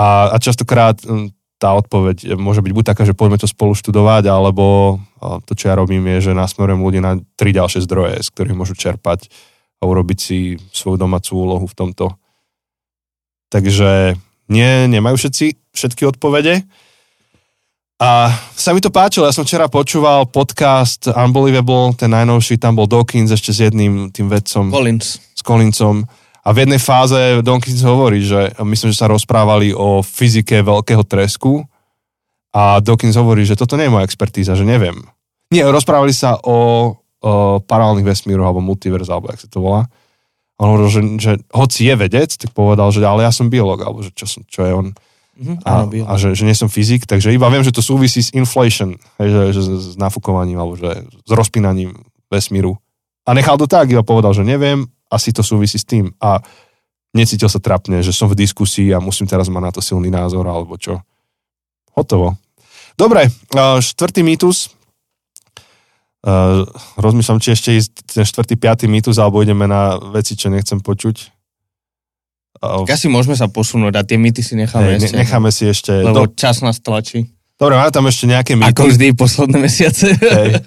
[0.00, 0.96] A, a častokrát
[1.60, 4.96] tá odpoveď môže byť buď taká, že poďme to spolu študovať, alebo
[5.44, 8.72] to, čo ja robím, je, že nasmerujem ľudí na tri ďalšie zdroje, z ktorých môžu
[8.72, 9.28] čerpať
[9.76, 12.16] a urobiť si svoju domácu úlohu v tomto.
[13.52, 14.16] Takže
[14.50, 16.66] nie, nemajú všetci všetky odpovede.
[18.00, 22.88] A sa mi to páčilo, ja som včera počúval podcast Unbelievable, ten najnovší, tam bol
[22.88, 24.72] Dawkins ešte s jedným tým vedcom.
[24.72, 25.20] Collins.
[25.36, 26.08] S Collinsom
[26.40, 31.60] a v jednej fáze Donkins hovorí, že myslím, že sa rozprávali o fyzike veľkého tresku
[32.50, 34.96] a Dawkins hovorí, že toto nie je moja expertíza, že neviem.
[35.52, 36.90] Nie, rozprávali sa o,
[37.20, 39.84] o paralelných vesmíroch alebo multiverz, alebo jak sa to volá.
[40.60, 44.04] On hovoril, že, že hoci je vedec, tak povedal, že ale ja som biolog, alebo
[44.04, 44.86] že čo, som, čo je on.
[45.40, 48.28] Mm-hmm, a, a že, že nie som fyzik, takže iba viem, že to súvisí s
[48.36, 51.96] inflation, že, že s nafúkovaním alebo že s rozpínaním
[52.28, 52.76] vesmíru.
[53.24, 56.14] A nechal to tak, iba povedal, že neviem asi to súvisí s tým.
[56.22, 56.38] A
[57.10, 60.46] necítil sa trapne, že som v diskusii a musím teraz mať na to silný názor
[60.46, 61.02] alebo čo.
[61.98, 62.38] Hotovo.
[62.94, 63.26] Dobre,
[63.82, 64.70] štvrtý mýtus.
[67.00, 71.32] Rozmýšľam, či ešte ísť ten štvrtý, piatý mýtus, alebo ideme na veci, čo nechcem počuť.
[72.60, 75.16] Asi môžeme sa posunúť a tie mýty si necháme ne, ešte.
[75.16, 75.96] Necháme si ešte.
[75.96, 76.36] Lebo do...
[76.36, 77.24] čas nás tlačí.
[77.56, 78.68] Dobre, máme tam ešte nejaké mýty.
[78.76, 80.12] Ako vždy posledné mesiace.
[80.12, 80.60] Hej.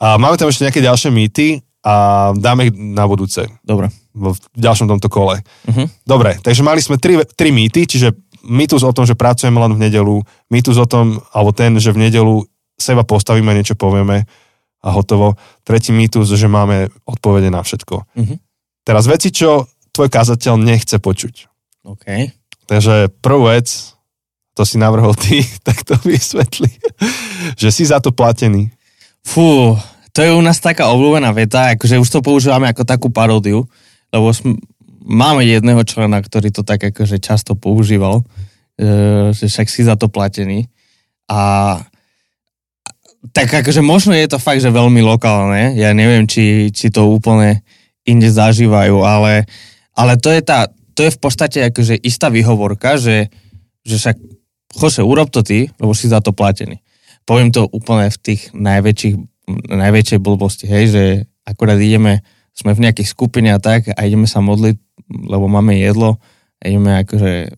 [0.00, 3.44] A máme tam ešte nejaké ďalšie mýty a dáme ich na budúce.
[3.60, 3.92] Dobre.
[4.16, 5.44] V ďalšom tomto kole.
[5.68, 5.86] Uh-huh.
[6.08, 9.88] Dobre, takže mali sme tri, tri mýty, čiže mýtus o tom, že pracujeme len v
[9.88, 12.48] nedelu, mýtus o tom, alebo ten, že v nedelu
[12.80, 14.24] seba postavíme, niečo povieme
[14.80, 15.36] a hotovo.
[15.64, 17.96] Tretí mýtus, že máme odpovede na všetko.
[18.04, 18.36] Uh-huh.
[18.84, 21.34] Teraz veci, čo tvoj kazateľ nechce počuť.
[21.84, 22.06] OK.
[22.64, 23.68] Takže prvú vec,
[24.54, 26.70] to si navrhol ty, tak to vysvetli,
[27.56, 28.72] že si za to platený.
[29.20, 29.76] Fú,
[30.16, 33.68] to je u nás taká obľúbená veta, akože už to používame ako takú paródiu,
[34.10, 34.56] lebo sm-
[35.04, 38.24] máme jedného člena, ktorý to tak akože často používal,
[38.80, 40.68] e, že však si za to platený.
[41.30, 41.78] A
[43.36, 45.76] tak akože možno je to fakt, že veľmi lokálne.
[45.76, 47.60] Ja neviem, či, či to úplne
[48.08, 49.44] inde zažívajú, ale,
[49.92, 53.28] ale to je tá, to je v podstate akože istá výhovorka, že,
[53.84, 54.16] že však
[54.70, 56.80] Jose, urob to ty, lebo si za to platený.
[57.28, 59.14] Poviem to úplne v tých najväčších,
[59.68, 61.04] najväčšej blbosti, hej, že
[61.44, 62.24] akorát ideme,
[62.56, 64.76] sme v nejakej skupine a tak a ideme sa modliť,
[65.28, 66.22] lebo máme jedlo
[66.60, 67.52] a ideme akože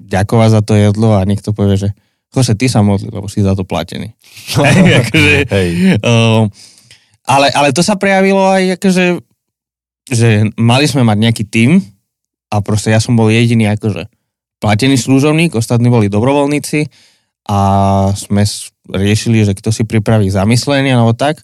[0.00, 1.90] ďakovať za to jedlo a niekto povie, že
[2.30, 4.14] Jose, ty sa modli, lebo si za to platený.
[5.02, 5.68] akože, Hej.
[6.02, 6.46] Uh,
[7.26, 9.04] ale, ale to sa prejavilo aj akože,
[10.10, 10.28] že
[10.58, 11.82] mali sme mať nejaký tím
[12.50, 14.06] a proste ja som bol jediný akože
[14.60, 16.86] platený služovník, ostatní boli dobrovoľníci
[17.48, 17.58] a
[18.12, 18.44] sme
[18.90, 21.40] riešili, že kto si pripraví zamyslenie alebo tak,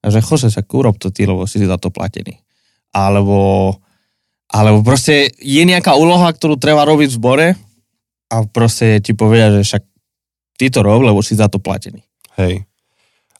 [0.00, 2.40] a že Jose, sa urob to ty, lebo si za to platený.
[2.96, 3.76] Alebo,
[4.48, 7.46] alebo proste je nejaká úloha, ktorú treba robiť v zbore
[8.32, 9.82] a proste ti povedia, že však
[10.60, 12.04] ty to rob, lebo si za to platený.
[12.36, 12.68] Hej.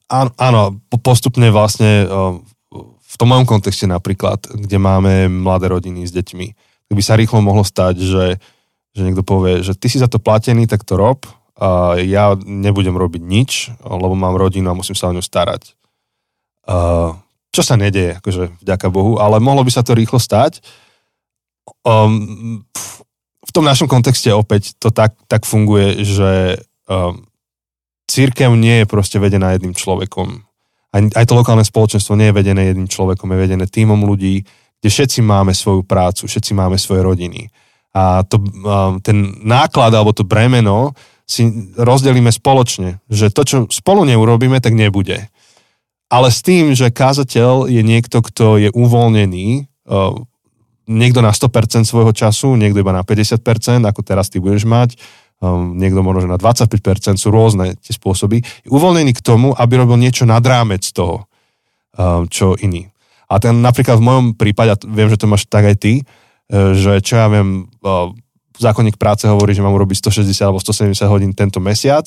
[0.09, 2.09] Áno, áno, postupne vlastne
[2.81, 6.47] v tom mojom kontexte napríklad, kde máme mladé rodiny s deťmi,
[6.89, 8.25] tak by sa rýchlo mohlo stať, že
[8.91, 11.23] že niekto povie, že ty si za to platený, tak to rob
[11.55, 13.51] a ja nebudem robiť nič,
[13.87, 15.79] lebo mám rodinu a musím sa o ňu starať.
[17.55, 20.59] Čo sa nedeje, akože vďaka Bohu, ale mohlo by sa to rýchlo stať.
[21.87, 22.67] Um,
[23.47, 26.59] v tom našom kontexte opäť to tak, tak funguje, že
[28.11, 30.43] církev nie je proste vedená jedným človekom.
[30.91, 34.43] Aj, aj to lokálne spoločenstvo nie je vedené jedným človekom, je vedené týmom ľudí,
[34.83, 37.47] kde všetci máme svoju prácu, všetci máme svoje rodiny
[37.91, 38.39] a to,
[39.03, 40.95] ten náklad alebo to bremeno
[41.27, 41.47] si
[41.79, 45.31] rozdelíme spoločne, že to, čo spolu neurobíme, tak nebude.
[46.11, 49.71] Ale s tým, že kázateľ je niekto, kto je uvoľnený,
[50.91, 53.39] niekto na 100% svojho času, niekto iba na 50%,
[53.87, 54.99] ako teraz ty budeš mať,
[55.49, 60.29] niekto možno na 25%, sú rôzne tie spôsoby, je uvoľnený k tomu, aby robil niečo
[60.29, 61.25] nad rámec toho,
[62.29, 62.93] čo iný.
[63.31, 66.05] A ten napríklad v mojom prípade, a viem, že to máš tak aj ty,
[66.51, 67.71] že čo ja viem,
[68.59, 72.05] zákonník práce hovorí, že mám urobiť 160 alebo 170 hodín tento mesiac,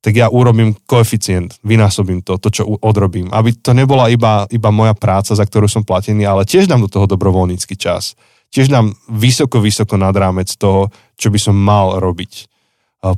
[0.00, 3.26] tak ja urobím koeficient, vynásobím to, to, čo odrobím.
[3.34, 6.88] Aby to nebola iba, iba moja práca, za ktorú som platený, ale tiež dám do
[6.88, 8.14] toho dobrovoľnícky čas.
[8.56, 10.88] Tiež dám vysoko, vysoko nad rámec toho,
[11.20, 12.48] čo by som mal robiť.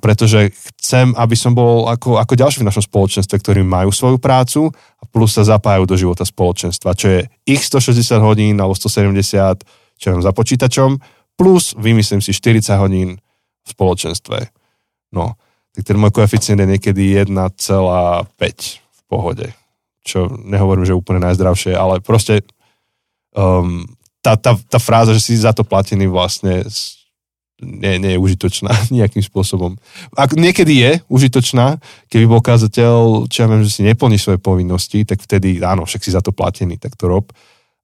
[0.03, 4.67] Pretože chcem, aby som bol ako, ako ďalší v našom spoločenstve, ktorí majú svoju prácu
[4.75, 9.63] a plus sa zapájajú do života spoločenstva, čo je ich 160 hodín alebo 170
[9.99, 11.03] čo mám za počítačom,
[11.35, 14.39] plus vymyslím si 40 hodín v spoločenstve.
[15.13, 15.35] No,
[15.75, 17.35] tak ten môj koeficient je niekedy 1,5
[18.79, 19.47] v pohode.
[20.07, 22.47] Čo nehovorím, že úplne najzdravšie, ale proste
[23.35, 23.85] um,
[24.23, 26.67] tá, tá, tá fráza, že si za to platený vlastne
[27.59, 29.75] nie, nie je užitočná nejakým spôsobom.
[30.15, 35.03] Ak niekedy je užitočná, keby bol kázateľ, čo ja viem, že si neplní svoje povinnosti,
[35.03, 37.31] tak vtedy áno, však si za to platený, tak to rob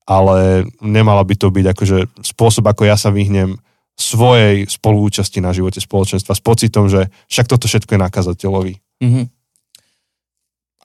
[0.05, 3.57] ale nemala by to byť akože spôsob, ako ja sa vyhnem
[3.97, 8.75] svojej spoluúčasti na živote spoločenstva s pocitom, že však toto všetko je nakazateľovi.
[9.01, 9.25] Mm-hmm.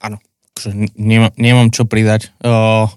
[0.00, 0.16] Áno,
[0.54, 2.32] akože nemám, nemám čo pridať.
[2.40, 2.88] Uh,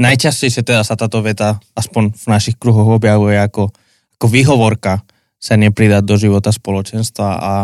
[0.00, 3.68] najčastejšie teda sa táto veta, aspoň v našich kruhoch objavuje ako,
[4.16, 5.04] ako výhovorka
[5.36, 7.54] sa nepridať do života spoločenstva a,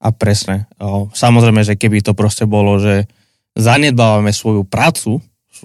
[0.00, 0.68] a presne.
[1.16, 3.08] Samozrejme, že keby to proste bolo, že
[3.56, 5.20] zanedbávame svoju prácu,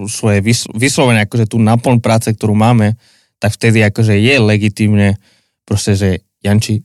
[0.07, 0.43] svoje
[0.75, 2.99] vyslovene akože tú naplň práce, ktorú máme,
[3.39, 5.15] tak vtedy akože je legitimne
[5.63, 6.09] proste, že
[6.43, 6.83] Janči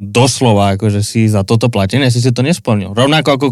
[0.00, 2.96] doslova akože si za toto platené, si si to nesplnil.
[2.96, 3.46] Rovnako ako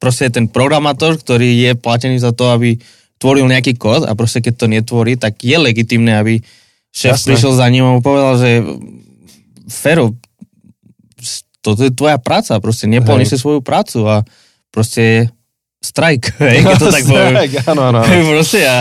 [0.00, 2.80] proste ten programátor, ktorý je platený za to, aby
[3.22, 6.42] tvoril nejaký kód a proste keď to netvorí, tak je legitimné, aby
[6.90, 7.26] šéf Jasne.
[7.30, 8.66] prišiel za ním a mu povedal, že
[9.70, 10.10] Fero,
[11.62, 14.26] toto je tvoja práca, proste neplní si svoju prácu a
[14.74, 15.30] proste
[15.78, 17.34] strajk, hej, keď to tak poviem.
[17.70, 18.00] áno, áno.
[18.34, 18.78] Proste a...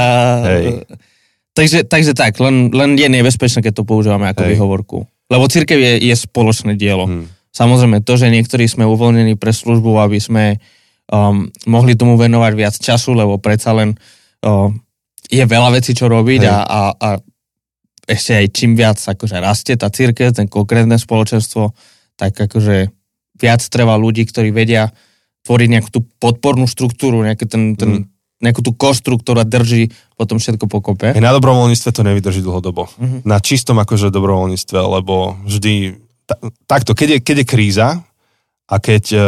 [0.49, 0.65] Hej.
[1.51, 4.55] Takže, takže tak, len, len je nebezpečné, keď to používame ako hej.
[4.55, 4.97] výhovorku.
[5.27, 7.05] Lebo církev je, je spoločné dielo.
[7.05, 7.27] Hmm.
[7.51, 10.45] Samozrejme, to, že niektorí sme uvoľnení pre službu, aby sme
[11.11, 13.99] um, mohli tomu venovať viac času, lebo predsa len
[14.45, 14.75] um,
[15.31, 17.09] je veľa vecí, čo robiť a, a, a
[18.09, 21.71] ešte aj čím viac akože rastie tá církev, ten konkrétne spoločenstvo,
[22.19, 22.91] tak akože
[23.39, 24.91] viac treba ľudí, ktorí vedia
[25.47, 28.43] tvoriť nejakú tú podpornú štruktúru, nejaký ten, ten, mm.
[28.45, 31.17] nejakú tú kostru, ktorá drží potom všetko pokope.
[31.17, 32.85] Na dobrovoľníctve to nevydrží dlhodobo.
[32.93, 33.21] Mm-hmm.
[33.25, 35.97] Na čistom akože dobrovoľníctve, lebo vždy
[36.29, 36.37] ta,
[36.69, 37.87] takto, keď je, keď je kríza
[38.71, 39.19] a keď um,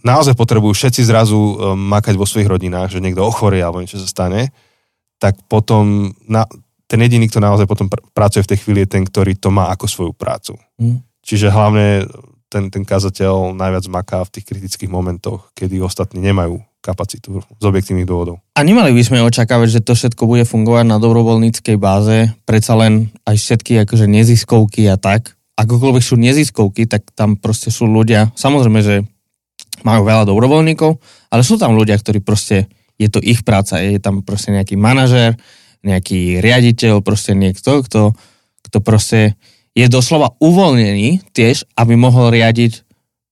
[0.00, 4.08] naozaj potrebujú všetci zrazu um, makať vo svojich rodinách, že niekto ochorie alebo niečo sa
[4.08, 4.48] stane,
[5.20, 6.48] tak potom na,
[6.88, 9.68] ten jediný, kto naozaj potom pr- pracuje v tej chvíli je ten, ktorý to má
[9.68, 10.56] ako svoju prácu.
[10.80, 11.04] Mm.
[11.20, 12.08] Čiže hlavne
[12.48, 18.06] ten, ten kazateľ najviac maká v tých kritických momentoch, kedy ostatní nemajú kapacitu z objektívnych
[18.06, 18.40] dôvodov.
[18.54, 23.10] A nemali by sme očakávať, že to všetko bude fungovať na dobrovoľníckej báze, predsa len
[23.26, 25.35] aj všetky akože neziskovky a tak.
[25.56, 29.08] Akokoľvek sú neziskovky, tak tam proste sú ľudia, samozrejme, že
[29.84, 31.00] majú veľa dobrovoľníkov,
[31.32, 32.68] ale sú tam ľudia, ktorí proste,
[33.00, 35.36] je to ich práca, je tam proste nejaký manažér,
[35.84, 38.12] nejaký riaditeľ, proste niekto, kto,
[38.68, 39.36] kto proste
[39.76, 42.84] je doslova uvoľnený tiež, aby mohol riadiť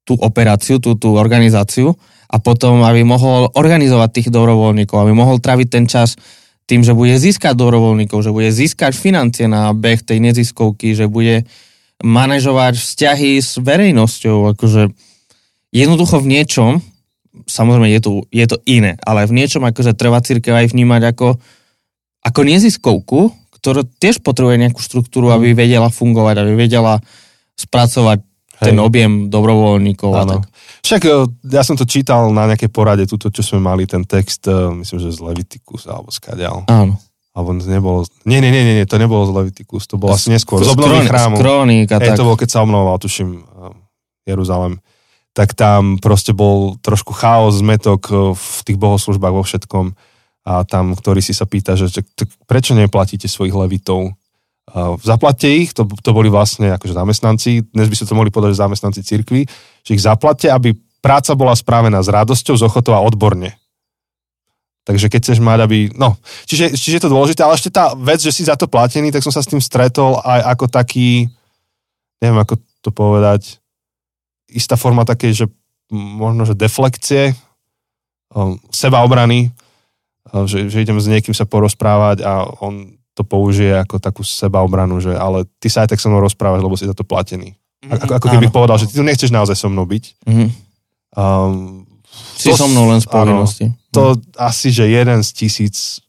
[0.05, 1.97] tú operáciu, tú, tú organizáciu
[2.29, 6.21] a potom, aby mohol organizovať tých dobrovoľníkov, aby mohol traviť ten čas
[6.69, 11.49] tým, že bude získať dobrovoľníkov, že bude získať financie na beh tej neziskovky, že bude
[12.03, 14.91] manažovať vzťahy s verejnosťou, akože
[15.71, 16.71] jednoducho v niečom,
[17.47, 21.39] samozrejme je to, je to iné, ale v niečom akože treba církev aj vnímať ako,
[22.25, 23.21] ako neziskovku,
[23.59, 27.01] ktorá tiež potrebuje nejakú štruktúru, aby vedela fungovať, aby vedela
[27.55, 28.21] spracovať
[28.61, 30.11] ten objem dobrovoľníkov.
[30.15, 30.47] Tak.
[30.85, 31.11] Však e,
[31.51, 34.99] ja som to čítal na nejakej porade, túto, čo sme mali, ten text, e, myslím,
[35.01, 36.69] že z Leviticus alebo skaďal.
[36.71, 37.01] Áno.
[37.35, 40.71] Alebo nebolo, nie, nie, nie, nie, to nebolo z Leviticus, to bolo asi neskôr, z
[40.71, 41.35] obnovy chrámu.
[41.35, 42.15] Z krónika, tak.
[42.15, 43.67] to bolo, keď sa obnovoval, tuším, e,
[44.31, 44.79] Jeruzalem.
[45.35, 48.07] Tak tam proste bol trošku chaos, zmetok
[48.39, 49.99] v tých bohoslužbách vo všetkom.
[50.47, 52.07] A tam, ktorý si sa pýta, že, že
[52.47, 54.15] prečo neplatíte svojich levitov?
[55.05, 58.65] zaplatte ich, to, to boli vlastne akože zamestnanci, dnes by sa to mohli povedať, že
[58.65, 59.45] zamestnanci cirkvi,
[59.85, 60.73] že ich zaplatte, aby
[61.05, 63.55] práca bola správená s radosťou, s ochotou a odborne.
[64.85, 65.79] Takže keď chceš mať, aby...
[65.97, 69.09] No, čiže, čiže je to dôležité, ale ešte tá vec, že si za to platený,
[69.09, 71.25] tak som sa s tým stretol aj ako taký,
[72.21, 73.65] neviem ako to povedať,
[74.53, 75.47] istá forma takej, že
[75.89, 77.33] možno, že deflekcie,
[78.69, 79.49] sebaobrany,
[80.45, 85.15] že, že idem s niekým sa porozprávať a on to použije ako takú sebaobranu, že
[85.15, 87.55] ale ty sa aj tak so mnou rozprávaš, lebo si za to platený.
[87.55, 87.95] Mm-hmm.
[87.95, 90.05] Ako, ako keby povedal, že ty tu nechceš naozaj so mnou byť.
[90.27, 90.49] Mm-hmm.
[91.15, 91.87] Um,
[92.35, 93.65] si to, so mnou len z povinnosti.
[93.71, 94.21] Áno, to mm.
[94.43, 96.03] asi, že jeden z tisíc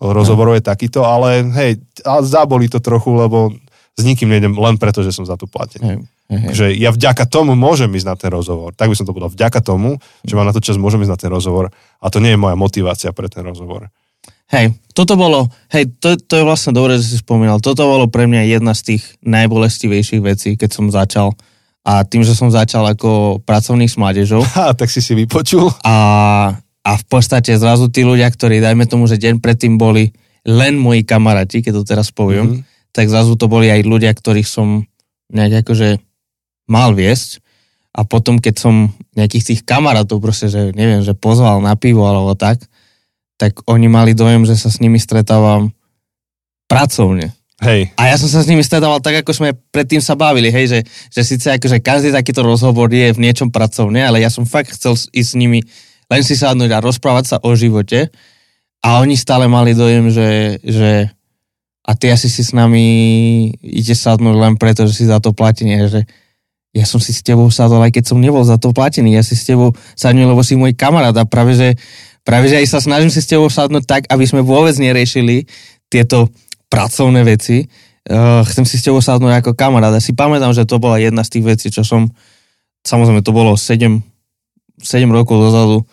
[0.00, 1.82] rozhovorov je takýto, ale hej,
[2.24, 3.52] zabolí to trochu, lebo
[3.98, 5.84] s nikým nejdem len preto, že som za to platený.
[5.84, 5.98] Hej.
[6.28, 6.52] Hej.
[6.54, 8.76] Že ja vďaka tomu môžem ísť na ten rozhovor.
[8.76, 9.32] Tak by som to povedal.
[9.32, 11.72] Vďaka tomu, že mám na to čas, môžem ísť na ten rozhovor.
[11.98, 13.88] A to nie je moja motivácia pre ten rozhovor.
[14.48, 18.24] Hej, toto bolo, hej, to, to je vlastne dobré, že si spomínal, toto bolo pre
[18.24, 21.36] mňa jedna z tých najbolestivejších vecí, keď som začal.
[21.84, 24.40] A tým, že som začal ako pracovník s mládežou.
[24.56, 25.68] Ha, tak si si vypočul.
[25.84, 26.56] A,
[26.88, 30.16] a v podstate zrazu tí ľudia, ktorí, dajme tomu, že deň predtým boli
[30.48, 32.92] len moji kamaráti, keď to teraz poviem, mm-hmm.
[32.96, 34.88] tak zrazu to boli aj ľudia, ktorých som
[35.28, 36.00] nejak akože
[36.72, 37.44] mal viesť.
[37.92, 38.74] A potom, keď som
[39.12, 42.62] nejakých tých kamarátov proste, že neviem, že pozval na pivo alebo tak,
[43.36, 45.74] tak oni mali dojem, že sa s nimi stretávam
[46.70, 47.36] pracovne.
[47.58, 47.90] Hej.
[47.98, 50.80] A ja som sa s nimi stretával tak, ako sme predtým sa bavili, hej, že,
[51.10, 54.94] že síce akože každý takýto rozhovor je v niečom pracovne, ale ja som fakt chcel
[54.94, 55.66] ísť s nimi
[56.08, 58.08] len si sadnúť a rozprávať sa o živote
[58.80, 61.12] a oni stále mali dojem, že, že
[61.84, 62.84] a ty asi si s nami
[63.60, 66.02] ide sadnúť len preto, že si za to platený, že
[66.76, 69.32] ja som si s tebou sadol, aj keď som nebol za to platený, ja si
[69.34, 71.68] s tebou sadnul, lebo si môj kamarát a práve, že
[72.28, 75.48] Práve, že aj sa snažím si s tebou sadnúť tak, aby sme vôbec neriešili
[75.88, 76.28] tieto
[76.68, 77.64] pracovné veci.
[78.04, 79.96] Uh, chcem si s tebou sadnúť ako kamarát.
[79.96, 82.12] Ja si pamätám, že to bola jedna z tých vecí, čo som,
[82.84, 84.04] samozrejme to bolo 7,
[84.80, 85.84] 7 rokov dozadu,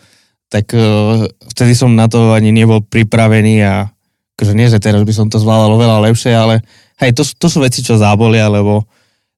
[0.50, 3.90] tak uh, vtedy som na to ani nebol pripravený a
[4.36, 6.62] akože nie, že teraz by som to zvládal oveľa lepšie, ale
[7.00, 8.84] hej, to, to sú veci, čo zábolia, lebo,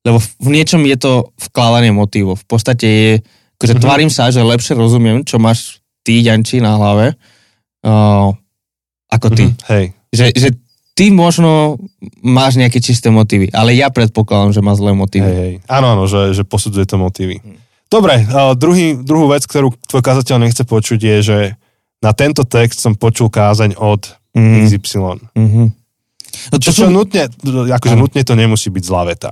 [0.01, 1.11] lebo v niečom je to
[1.49, 2.41] vkladanie motivov.
[2.41, 3.13] V podstate je,
[3.61, 3.85] akože mm-hmm.
[3.85, 7.13] tvarím sa, že lepšie rozumiem, čo máš ty, Janči, na hlave,
[7.85, 8.33] uh,
[9.13, 9.45] ako ty.
[9.47, 9.85] Mm-hmm, hej.
[10.07, 10.49] Že, že
[10.97, 11.77] ty možno
[12.25, 15.29] máš nejaké čisté motívy, ale ja predpokladám, že má zlé motívy.
[15.29, 15.55] Hej, hej.
[15.69, 17.37] Áno, áno, že, že posudzuje to motívy.
[17.37, 17.66] Mm.
[17.87, 21.37] Dobre, uh, druhý, druhú vec, ktorú tvoj kazateľ nechce počuť, je, že
[22.03, 24.69] na tento text som počul kázaň od mm.
[24.69, 25.23] XY.
[25.33, 25.67] Mm-hmm.
[26.51, 26.93] No čo, čo sú...
[26.93, 27.31] nutne,
[27.73, 28.03] akože ano.
[28.05, 29.31] nutne to nemusí byť zlá veta.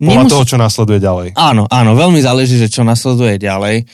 [0.00, 0.32] Podľa nemusí...
[0.32, 1.28] toho, čo nasleduje ďalej.
[1.36, 3.84] Áno, áno, veľmi záleží, že čo nasleduje ďalej.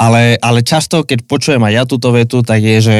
[0.00, 2.98] Ale, ale často, keď počujem aj ja túto vetu, tak je, že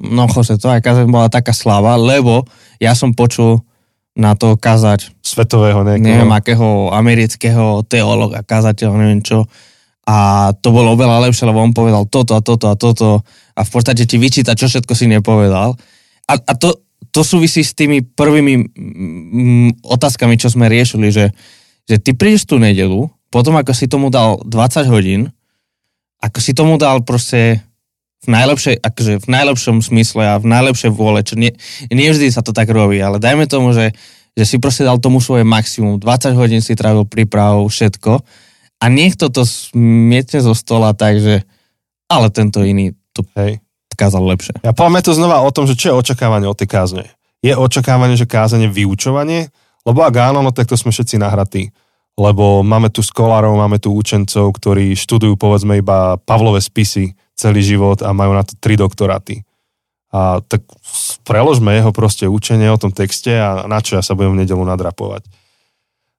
[0.00, 2.48] no Jose, to aj kazeň bola taká sláva, lebo
[2.80, 3.60] ja som počul
[4.16, 6.08] na to kazať svetového nejakého.
[6.08, 9.44] Neviem, akého amerického teologa, kazateľa, neviem čo.
[10.08, 13.20] A to bolo oveľa lepšie, lebo on povedal toto a toto a toto.
[13.52, 15.76] A v podstate ti vyčíta, čo všetko si nepovedal.
[16.24, 16.80] A, a to,
[17.12, 21.36] to súvisí s tými prvými mm, otázkami, čo sme riešili, že,
[21.84, 25.28] že ty prídeš tú nedelu, potom ako si tomu dal 20 hodín,
[26.24, 27.60] ako si tomu dal proste
[28.24, 31.52] v najlepšej, akože v najlepšom smysle a v najlepšej vôle, čo nie,
[31.92, 33.92] nie vždy sa to tak robí, ale dajme tomu, že,
[34.34, 38.24] že si proste dal tomu svoje maximum, 20 hodín si trávil prípravu, všetko
[38.78, 41.42] a niekto to smietne zo stola tak, že
[42.06, 43.58] ale tento iný to Hej.
[43.98, 44.54] kázal lepšie.
[44.62, 47.02] Ja poďme to znova o tom, že čo je očakávanie od tej kázne.
[47.42, 49.50] Je očakávanie, že kázanie vyučovanie?
[49.82, 51.70] Lebo ak áno, no tak to sme všetci nahratí.
[52.18, 58.02] Lebo máme tu skolárov, máme tu učencov, ktorí študujú povedzme iba Pavlové spisy celý život
[58.02, 59.46] a majú na to tri doktoráty.
[60.10, 60.66] A tak
[61.22, 64.64] preložme jeho proste učenie o tom texte a na čo ja sa budem v nedelu
[64.66, 65.30] nadrapovať.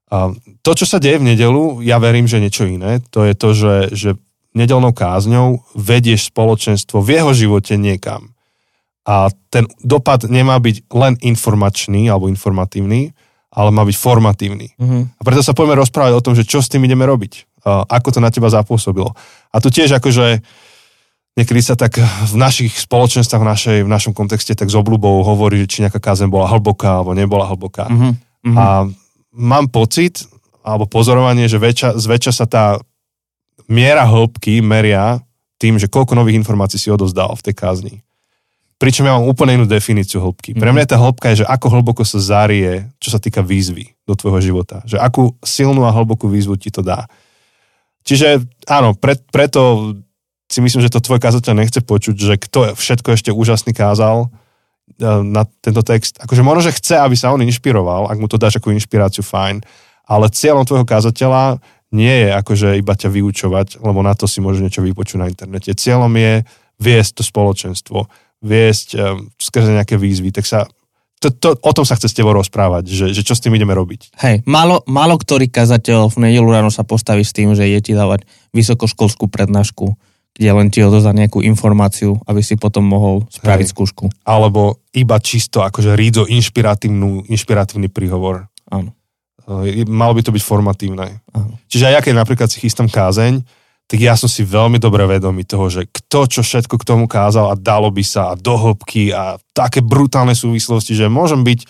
[0.09, 0.33] A
[0.65, 2.97] to, čo sa deje v nedelu, ja verím, že niečo iné.
[3.13, 4.09] To je to, že, že
[4.57, 8.33] nedelnou kázňou vedieš spoločenstvo v jeho živote niekam.
[9.05, 13.13] A ten dopad nemá byť len informačný alebo informatívny,
[13.49, 14.77] ale má byť formatívny.
[14.77, 14.99] Mhm.
[15.17, 17.49] A preto sa poďme rozprávať o tom, že čo s tým ideme robiť.
[17.65, 19.13] Ako to na teba zapôsobilo.
[19.53, 20.41] A tu tiež akože
[21.37, 25.63] niekedy sa tak v našich spoločenstvách, v, našej, v našom kontexte tak s obľubou hovorí,
[25.65, 27.85] že či nejaká kázeň bola hlboká alebo nebola hlboká.
[27.89, 28.09] Mhm.
[28.57, 28.89] A
[29.39, 30.27] mám pocit,
[30.59, 32.65] alebo pozorovanie, že väčša, zväčša sa tá
[33.71, 35.23] miera hĺbky meria
[35.55, 37.95] tým, že koľko nových informácií si odovzdal v tej kázni.
[38.79, 40.55] Pričom ja mám úplne inú definíciu hĺbky.
[40.55, 44.15] Pre mňa tá hĺbka je, že ako hlboko sa zarie, čo sa týka výzvy do
[44.15, 44.79] tvojho života.
[44.87, 47.11] Že akú silnú a hlbokú výzvu ti to dá.
[48.07, 48.39] Čiže
[48.71, 49.91] áno, pre, preto
[50.47, 54.31] si myslím, že to tvoj kazateľ nechce počuť, že kto všetko ešte úžasný kázal
[55.03, 56.19] na tento text.
[56.19, 59.63] Akože možno, že chce, aby sa on inšpiroval, ak mu to dáš ako inšpiráciu, fajn,
[60.09, 64.61] ale cieľom tvojho kazateľa nie je akože iba ťa vyučovať, lebo na to si môže
[64.61, 65.73] niečo vypočuť na internete.
[65.73, 66.45] Cieľom je
[66.77, 68.05] viesť to spoločenstvo,
[68.45, 70.69] viesť um, skrze nejaké výzvy, tak sa
[71.19, 73.75] to, to, o tom sa chce s tebou rozprávať, že, že čo s tým ideme
[73.75, 74.15] robiť.
[74.23, 77.91] Hej, málo, málo ktorý kazateľ v nedelu ráno sa postaví s tým, že je ti
[77.91, 78.23] dávať
[78.55, 79.99] vysokoškolskú prednášku,
[80.35, 83.73] kde len ti odozá nejakú informáciu, aby si potom mohol spraviť Hej.
[83.75, 84.05] skúšku.
[84.23, 88.47] Alebo iba čisto akože rídzo inšpiratívny príhovor.
[88.71, 88.95] Áno.
[89.67, 91.19] E, Malo by to byť formatívne.
[91.35, 91.59] Áno.
[91.67, 93.43] Čiže aj ja keď napríklad si chystám kázeň,
[93.89, 97.49] tak ja som si veľmi dobre vedomý toho, že kto čo všetko k tomu kázal
[97.49, 101.65] a dalo by sa a do hĺbky a také brutálne súvislosti, že môžem byť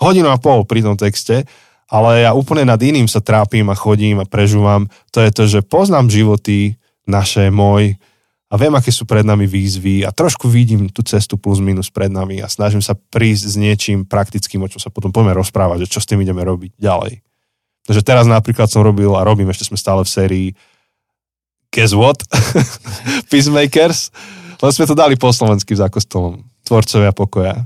[0.00, 1.44] hodinu a pol pri tom texte,
[1.90, 4.86] ale ja úplne nad iným sa trápim a chodím a prežúvam.
[5.10, 6.79] To je to, že poznám životy
[7.10, 7.98] naše, môj
[8.50, 12.10] a viem, aké sú pred nami výzvy a trošku vidím tú cestu plus minus pred
[12.10, 15.90] nami a snažím sa prísť s niečím praktickým, o čom sa potom poďme rozprávať, že
[15.94, 17.22] čo s tým ideme robiť ďalej.
[17.86, 20.48] Takže teraz napríklad som robil a robím, ešte sme stále v sérii
[21.70, 22.26] Guess what?
[23.30, 24.10] Peacemakers.
[24.58, 26.42] Len sme to dali po slovensky za kostolom.
[26.66, 27.62] Tvorcovia pokoja.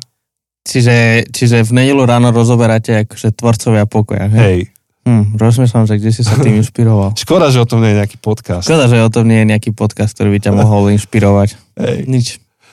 [0.69, 4.29] Čiže, čiže v nedelu ráno rozoberáte akože tvorcovia pokoja.
[4.29, 4.41] Hej?
[4.41, 4.61] Hej.
[5.05, 7.13] Hm, rozmýšľam, že kde si sa tým inšpiroval.
[7.13, 8.65] Škoda, že o tom nie je nejaký podcast.
[8.65, 11.49] Škoda, že o tom nie je nejaký podcast, ktorý by ťa mohol inšpirovať.
[11.77, 11.99] Hej.
[12.09, 12.27] Nič.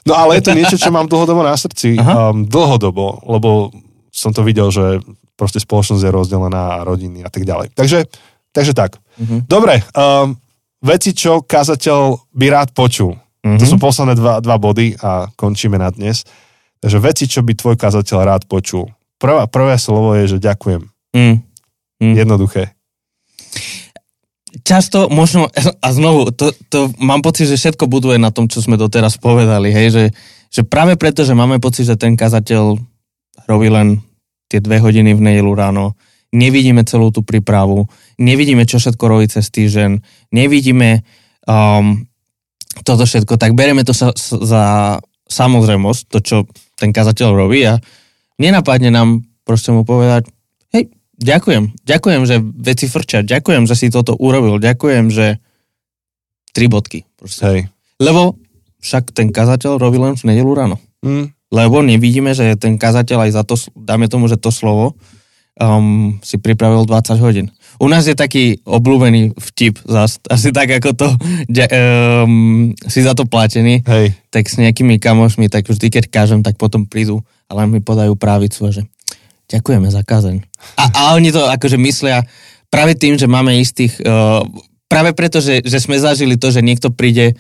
[0.08, 2.00] No ale je to niečo, čo mám dlhodobo na srdci.
[2.00, 2.34] Aha.
[2.34, 3.70] Um, dlhodobo, lebo
[4.10, 5.04] som to videl, že
[5.38, 7.76] proste spoločnosť je rozdelená a rodiny a tak ďalej.
[7.78, 8.10] Takže,
[8.56, 8.98] takže tak.
[9.22, 9.46] Mhm.
[9.46, 10.34] Dobre, um,
[10.82, 13.14] veci, čo kazateľ by rád počul.
[13.44, 13.60] Mhm.
[13.60, 16.26] To sú posledné dva, dva body a končíme na dnes.
[16.82, 18.90] Takže veci, čo by tvoj kazateľ rád počul.
[19.22, 20.82] Prvá, prvé slovo je, že ďakujem.
[21.14, 21.46] Mm.
[22.02, 22.18] Mm.
[22.18, 22.74] Jednoduché.
[24.66, 25.48] často možno,
[25.80, 29.72] a znovu, to, to mám pocit, že všetko buduje na tom, čo sme doteraz povedali,
[29.72, 30.06] hej, že,
[30.52, 32.76] že práve preto, že máme pocit, že ten kazateľ
[33.48, 34.02] robí len
[34.52, 35.96] tie dve hodiny v nedelu ráno,
[36.36, 37.88] nevidíme celú tú prípravu,
[38.20, 40.04] nevidíme, čo všetko robí cez týždeň,
[40.36, 41.04] nevidíme
[41.48, 42.04] um,
[42.84, 44.98] toto všetko, tak bereme to sa, za
[45.32, 46.38] samozrejmosť, to, čo
[46.76, 47.80] ten kazateľ robí a
[48.36, 50.28] nenapadne nám proste mu povedať,
[51.22, 55.38] ďakujem, ďakujem, že veci frčia, ďakujem, že si toto urobil, ďakujem, že
[56.52, 57.08] tri bodky.
[57.16, 57.42] Proste.
[57.46, 57.60] Hej.
[58.02, 58.36] Lebo
[58.82, 60.78] však ten kazateľ robí len v nedelu ráno.
[61.06, 61.32] Hm.
[61.52, 64.98] Lebo nevidíme, že ten kazateľ aj za to, dáme tomu, že to slovo
[65.60, 67.48] um, si pripravil 20 hodín.
[67.82, 71.08] U nás je taký obľúbený vtip, zas, asi tak ako to,
[71.50, 71.66] ďa,
[72.24, 74.14] um, si za to platený, Hej.
[74.30, 78.70] tak s nejakými kamošmi, tak vždy, keď kážem, tak potom prídu, ale mi podajú právicu,
[78.70, 78.82] a že
[79.52, 80.40] ďakujeme za kazeň.
[80.80, 82.24] A, a oni to akože myslia
[82.72, 84.48] práve tým, že máme istých, uh,
[84.88, 87.36] práve preto, že, že sme zažili to, že niekto príde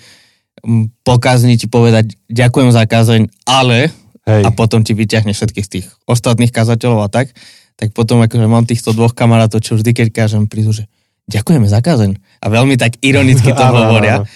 [0.63, 3.89] um, po kazni ti povedať ďakujem za kazeň, ale
[4.27, 4.43] Hej.
[4.45, 7.31] a potom ti vyťahne všetkých tých ostatných kazateľov a tak,
[7.79, 10.85] tak potom akože mám týchto dvoch kamarátov, čo vždy, keď kážem, prídu, že
[11.31, 12.19] ďakujeme za kazeň.
[12.43, 14.27] A veľmi tak ironicky to hovoria.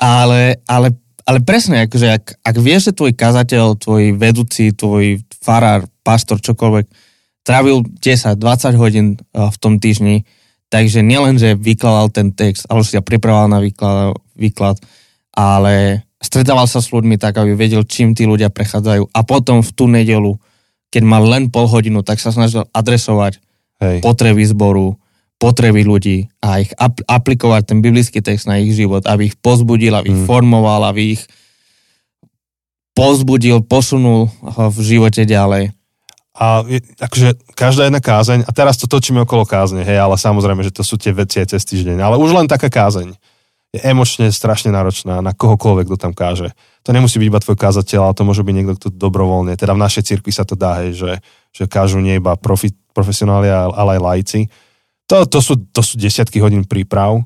[0.00, 0.96] Ale, ale,
[1.28, 7.09] ale presne, akože ak, ak vieš, že tvoj kazateľ, tvoj vedúci, tvoj farár, pastor, čokoľvek,
[7.50, 8.38] trávil 10-20
[8.78, 10.22] hodín eh, v tom týždni,
[10.70, 14.78] takže nielen, že vykladal ten text, ale si sa pripravoval na výklad, výklad,
[15.34, 19.10] ale stretával sa s ľuďmi tak, aby vedel, čím tí ľudia prechádzajú.
[19.10, 20.38] A potom v tú nedelu,
[20.88, 23.42] keď mal len pol hodinu, tak sa snažil adresovať
[23.82, 23.98] Hej.
[24.04, 24.94] potreby zboru,
[25.40, 29.96] potreby ľudí a ich ap- aplikovať ten biblický text na ich život, aby ich pozbudil,
[29.96, 30.28] aby ich Mm.
[30.28, 31.22] formoval, aby ich
[32.92, 35.72] pozbudil, posunul v živote ďalej.
[36.40, 40.64] A je, akože každá jedna kázeň, a teraz to točíme okolo kázne, hej, ale samozrejme,
[40.64, 43.12] že to sú tie veci aj cez týždeň, ale už len taká kázeň
[43.70, 46.50] je emočne strašne náročná na kohokoľvek, kto tam káže.
[46.82, 49.54] To nemusí byť iba tvoj kázateľ, ale to môže byť niekto, kto dobrovoľne.
[49.54, 51.12] Teda v našej cirkvi sa to dá, hej, že,
[51.54, 54.40] že kážu nie iba profi, profesionáli, ale aj lajci.
[55.06, 57.22] To, to, sú, to sú desiatky hodín príprav.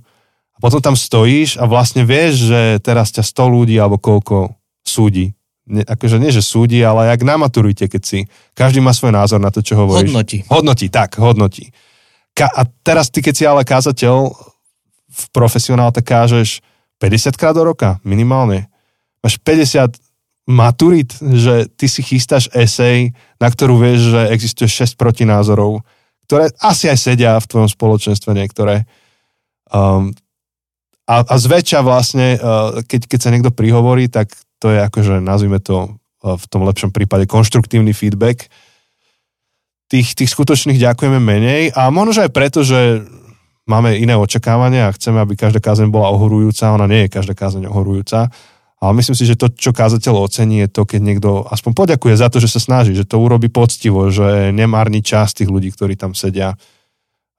[0.54, 4.52] A potom tam stojíš a vlastne vieš, že teraz ťa 100 ľudí alebo koľko
[4.84, 5.32] súdi
[5.66, 8.18] ne, akože nie, že súdi, ale jak na maturite, keď si
[8.52, 10.12] každý má svoj názor na to, čo hovoríš.
[10.12, 10.38] Hodnotí.
[10.48, 11.72] Hodnotí, tak, hodnotí.
[12.36, 14.34] Ka- a teraz ty, keď si ale kázateľ
[15.14, 16.60] v profesionál, tak kážeš
[16.98, 18.68] 50 krát do roka, minimálne.
[19.22, 19.96] Máš 50
[20.44, 25.80] maturit, že ty si chystáš esej, na ktorú vieš, že existuje 6 protinázorov,
[26.28, 28.84] ktoré asi aj sedia v tvojom spoločenstve niektoré.
[29.72, 30.12] Um,
[31.04, 34.32] a, a zväčša vlastne, uh, keď, keď sa niekto prihovorí, tak
[34.64, 35.92] to je akože, nazvime to
[36.24, 38.48] v tom lepšom prípade, konštruktívny feedback.
[39.92, 43.04] Tých, tých skutočných ďakujeme menej a možno aj preto, že
[43.68, 46.72] máme iné očakávania a chceme, aby každá kázeň bola ohorujúca.
[46.72, 48.32] Ona nie je každá kázeň ohorujúca,
[48.80, 52.32] ale myslím si, že to, čo kázateľ ocení, je to, keď niekto aspoň poďakuje za
[52.32, 56.16] to, že sa snaží, že to urobí poctivo, že nemárni čas tých ľudí, ktorí tam
[56.16, 56.56] sedia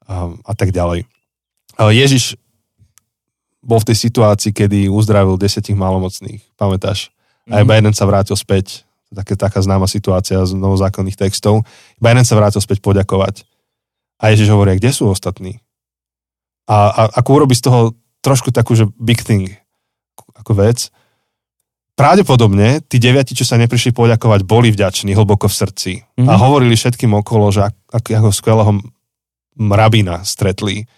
[0.06, 1.10] a, a tak ďalej.
[1.82, 2.38] Ježiš
[3.66, 7.10] bol v tej situácii, kedy uzdravil desetich malomocných, pamätáš?
[7.50, 7.80] A iba mhm.
[7.86, 8.86] jeden sa vrátil späť.
[9.14, 11.64] Také, taká známa situácia z novozákonných textov.
[12.02, 13.46] Iba jeden sa vrátil späť poďakovať.
[14.20, 15.62] A Ježiš hovorí, kde sú ostatní?
[16.66, 17.94] A, a ako urobí z toho
[18.26, 19.54] trošku takú, že big thing,
[20.34, 20.90] ako vec.
[21.96, 25.92] Pravdepodobne tí deviati, čo sa neprišli poďakovať, boli vďační hlboko v srdci.
[26.02, 26.28] Mm-hmm.
[26.28, 26.42] A mhm.
[26.42, 28.82] hovorili všetkým okolo, že ak, ako skvelého
[29.56, 30.90] rabína stretli.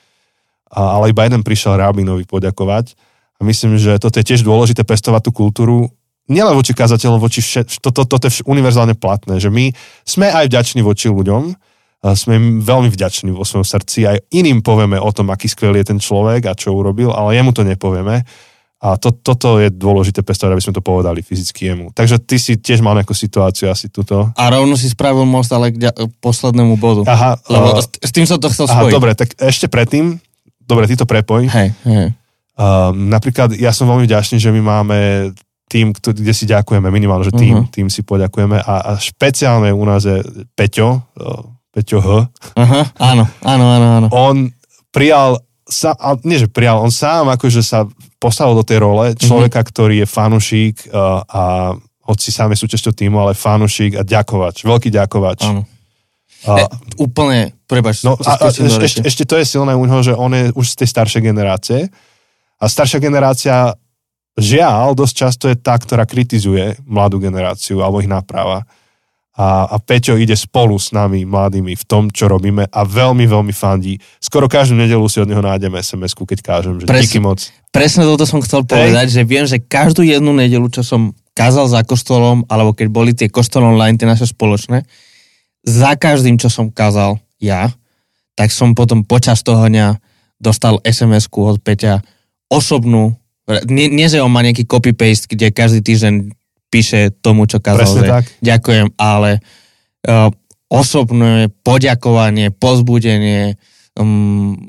[0.72, 2.96] A, ale iba jeden prišiel rabínovi poďakovať.
[3.38, 5.94] A myslím, že toto je tiež dôležité pestovať tú kultúru
[6.28, 9.72] nielen voči kazateľom, voči všet, to, to, toto je univerzálne platné, že my
[10.04, 11.56] sme aj vďační voči ľuďom,
[12.14, 16.00] sme veľmi vďační vo svojom srdci, aj iným povieme o tom, aký skvelý je ten
[16.00, 18.22] človek a čo urobil, ale jemu to nepovieme.
[18.78, 21.90] A to, toto je dôležité pestovať, aby sme to povedali fyzicky jemu.
[21.98, 24.30] Takže ty si tiež mal nejakú situáciu asi tuto.
[24.38, 25.90] A rovno si spravil most ale k
[26.22, 27.02] poslednému bodu.
[27.10, 27.42] Aha.
[27.50, 28.94] Lebo uh, s tým som to chcel aha, spojiť.
[28.94, 30.22] Dobre, tak ešte predtým,
[30.62, 31.50] dobre, ty to prepoj.
[31.50, 32.14] Hej, hej.
[32.54, 34.98] Uh, napríklad ja som veľmi vďačný, že my máme
[35.68, 37.72] tým, kde si ďakujeme, minimálne, že tým, uh-huh.
[37.72, 40.24] tým si poďakujeme a, a špeciálne u nás je
[40.56, 41.04] Peťo,
[41.76, 42.08] Peťo H.
[42.56, 44.08] Aha, áno, áno, áno, áno.
[44.16, 44.48] On
[44.96, 45.92] prijal, sa,
[46.24, 47.84] nie že prijal, on sám akože sa
[48.18, 49.20] postavil do tej role mhm.
[49.20, 49.72] človeka, uh-huh.
[49.76, 51.44] ktorý je fanušík uh, a
[52.08, 55.40] hoci sám je súčasťou týmu, ale fanušík a ďakovač, veľký ďakovač.
[55.44, 55.68] Áno.
[56.48, 56.66] Uh, e,
[57.04, 58.08] úplne, prebač.
[58.08, 60.76] No, a, a, ešte, ešte to je silné u neho, že on je už z
[60.80, 61.92] tej staršej generácie
[62.58, 63.76] a staršia generácia
[64.38, 68.64] žiaľ, dosť často je tá, ktorá kritizuje mladú generáciu alebo ich náprava.
[69.38, 73.54] A, a Peťo ide spolu s nami, mladými, v tom, čo robíme a veľmi, veľmi
[73.54, 74.02] fandí.
[74.18, 77.46] Skoro každú nedelu si od neho nájdeme sms keď kážem, že Pres, díky moc.
[77.70, 81.86] Presne toto som chcel povedať, že viem, že každú jednu nedelu, čo som kázal za
[81.86, 84.90] kostolom, alebo keď boli tie kostol online, tie naše spoločné,
[85.62, 87.70] za každým, čo som kázal ja,
[88.34, 90.02] tak som potom počas toho dňa
[90.42, 92.02] dostal sms od Peťa
[92.50, 93.14] osobnú
[93.72, 96.36] nie, nie, že on má nejaký copy-paste, kde každý týždeň
[96.68, 98.24] píše tomu, čo kázal, Presne že tak.
[98.44, 99.40] ďakujem, ale
[100.04, 100.28] uh,
[100.68, 103.56] osobné poďakovanie, pozbudenie
[103.96, 104.60] um,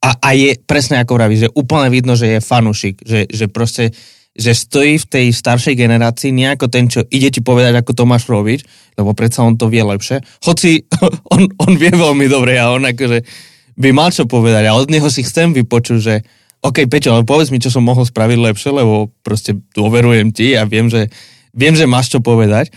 [0.00, 3.90] a, a je presne ako vraví, že úplne vidno, že je fanušik, že, že proste
[4.30, 8.30] že stojí v tej staršej generácii nejako ten, čo ide ti povedať, ako to máš
[8.30, 8.62] robiť,
[8.94, 10.22] lebo predsa on to vie lepšie.
[10.46, 10.86] Hoci
[11.34, 13.26] on, on vie veľmi dobre a on akože
[13.74, 16.14] by mal čo povedať a od neho si chcem vypočuť, že
[16.60, 20.68] OK, Peťo, ale povedz mi, čo som mohol spraviť lepšie, lebo proste dôverujem ti a
[20.68, 21.08] viem, že,
[21.56, 22.68] viem, že máš čo povedať,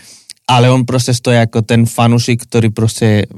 [0.48, 3.28] ale on proste stojí ako ten fanušik, ktorý proste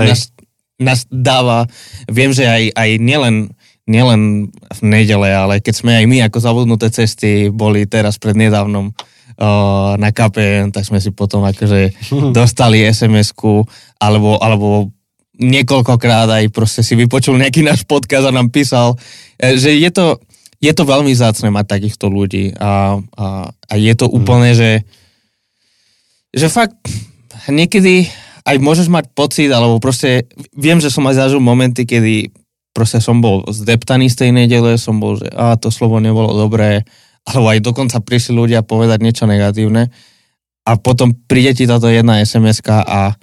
[0.00, 0.32] nás,
[0.80, 1.68] nás dáva,
[2.08, 3.52] viem, že aj, aj nielen,
[3.84, 8.96] nielen v nedele, ale keď sme aj my ako zabudnuté cesty boli teraz pred nedávnom
[9.40, 11.92] uh, na KPN, tak sme si potom akože
[12.36, 13.68] dostali SMS-ku
[14.00, 14.88] alebo, alebo
[15.40, 18.94] niekoľkokrát aj proste si vypočul nejaký náš podcast a nám písal,
[19.40, 20.20] e, že je to,
[20.60, 24.58] je to veľmi zácne mať takýchto ľudí a, a, a je to úplne, mm.
[24.58, 24.70] že
[26.30, 26.78] že fakt
[27.50, 28.06] niekedy
[28.46, 32.30] aj môžeš mať pocit, alebo proste viem, že som aj zažil momenty, kedy
[32.70, 36.86] proste som bol zdeptaný z tej nedele, som bol, že a to slovo nebolo dobré,
[37.26, 39.90] alebo aj dokonca prišli ľudia povedať niečo negatívne
[40.64, 43.18] a potom príde ti táto jedna sms a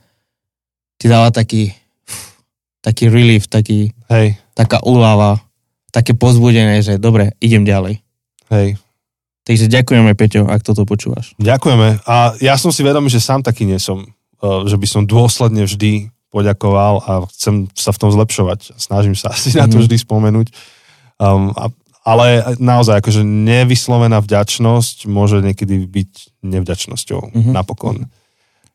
[0.99, 1.73] ti dáva taký
[2.87, 4.39] taký relief, taký, Hej.
[4.53, 5.43] taká úlava,
[5.91, 7.99] také pozbudenie, že dobre, idem ďalej.
[8.47, 8.79] Hej.
[9.43, 11.35] Takže ďakujeme, Peťo, ak toto počúvaš.
[11.35, 12.03] Ďakujeme.
[12.03, 14.03] A ja som si vedomý, že sám taký nie som,
[14.39, 18.75] uh, že by som dôsledne vždy poďakoval a chcem sa v tom zlepšovať.
[18.75, 19.83] Snažím sa si na to Mhm.
[19.83, 20.47] vždy spomenúť.
[21.17, 21.71] Um, a,
[22.03, 26.11] ale naozaj, akože nevyslovená vďačnosť môže niekedy byť
[26.43, 27.51] nevďačnosťou Mhm.
[27.51, 28.07] napokon.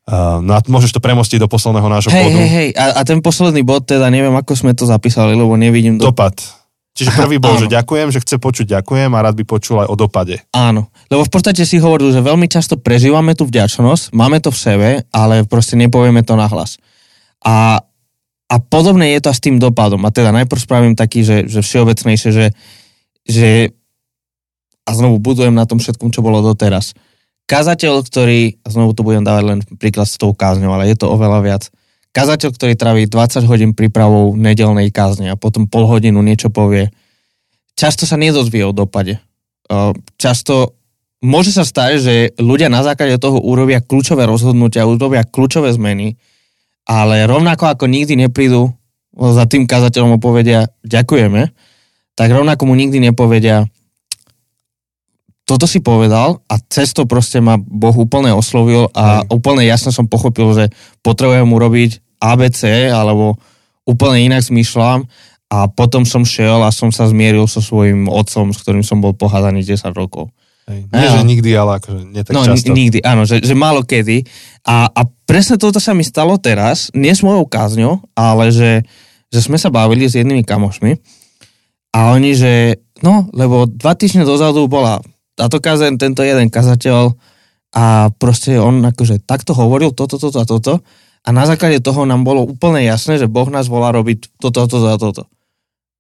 [0.03, 2.39] Uh, no a môžeš to premostiť do posledného nášho Hej, bodu.
[2.43, 5.95] hej, hej, a, a ten posledný bod, teda neviem, ako sme to zapísali, lebo nevidím
[5.95, 6.11] do...
[6.11, 6.35] Dopad.
[6.93, 7.63] Čiže prvý bol, áno.
[7.65, 10.45] že ďakujem, že chce počuť ďakujem a rád by počul aj o dopade.
[10.53, 14.59] Áno, lebo v podstate si hovoril, že veľmi často prežívame tú vďačnosť, máme to v
[14.61, 16.77] sebe, ale proste nepovieme to nahlas.
[17.41, 17.81] A,
[18.51, 20.05] a podobné je to s tým dopadom.
[20.05, 22.47] A teda najprv spravím taký, že, že všeobecnejšie, že,
[23.25, 23.73] že
[24.85, 26.93] a znovu budujem na tom všetkom, čo bolo doteraz.
[27.47, 31.41] Kazateľ, ktorý, znovu to budem dávať len príklad s tou kázňou, ale je to oveľa
[31.45, 31.63] viac.
[32.13, 36.93] Kazateľ, ktorý traví 20 hodín prípravou nedelnej kázne a potom pol hodinu niečo povie,
[37.73, 39.17] často sa nedozvie o dopade.
[40.21, 40.77] Často
[41.25, 46.21] môže sa stať, že ľudia na základe toho urobia kľúčové rozhodnutia, urobia kľúčové zmeny,
[46.85, 48.75] ale rovnako ako nikdy neprídu
[49.17, 51.49] za tým kazateľom a povedia ďakujeme,
[52.13, 53.65] tak rovnako mu nikdy nepovedia
[55.43, 59.35] toto si povedal a cez to proste ma Boh úplne oslovil a Hej.
[59.35, 60.65] úplne jasne som pochopil, že
[61.03, 63.37] potrebujem urobiť ABC alebo
[63.83, 65.11] úplne inak zmýšľam
[65.53, 69.13] a potom som šiel a som sa zmieril so svojím otcom, s ktorým som bol
[69.13, 70.31] pohádaný 10 rokov.
[70.71, 70.87] Hej.
[70.95, 71.15] Nie, Áno.
[71.19, 72.71] že nikdy, ale akože nie tak no, často.
[72.71, 74.23] nikdy, áno, že, že málo kedy.
[74.63, 78.87] A, a presne toto sa mi stalo teraz, nie s mojou kázňou, ale že,
[79.35, 81.03] že sme sa bavili s jednými kamošmi
[81.93, 82.53] a oni, že
[83.05, 85.03] no, lebo dva týždne dozadu bola
[85.43, 87.19] táto kazeň, tento jeden kazateľ
[87.75, 90.87] a proste on akože takto hovoril toto, toto a toto
[91.23, 94.87] a na základe toho nám bolo úplne jasné, že Boh nás volá robiť toto, toto
[94.87, 95.27] a toto.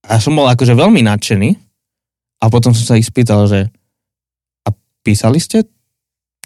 [0.06, 1.50] A ja som bol akože veľmi nadšený
[2.42, 3.70] a potom som sa ich spýtal, že
[4.66, 5.66] a písali ste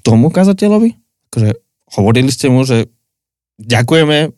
[0.05, 0.93] tomu kazateľovi?
[1.33, 1.51] Akože
[1.97, 2.89] hovorili ste mu, že
[3.61, 4.33] ďakujeme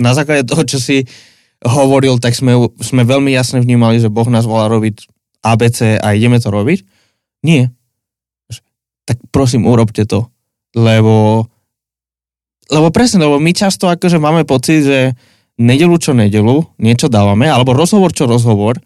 [0.00, 1.04] na základe toho, čo si
[1.60, 5.04] hovoril, tak sme, sme veľmi jasne vnímali, že Boh nás volá robiť
[5.44, 6.80] ABC a ideme to robiť.
[7.44, 7.70] Nie.
[9.08, 10.30] Tak prosím, urobte to.
[10.72, 11.46] Lebo
[12.72, 14.98] lebo presne, lebo my často akože máme pocit, že
[15.60, 18.80] nedelu čo nedelu, niečo dávame, alebo rozhovor čo rozhovor,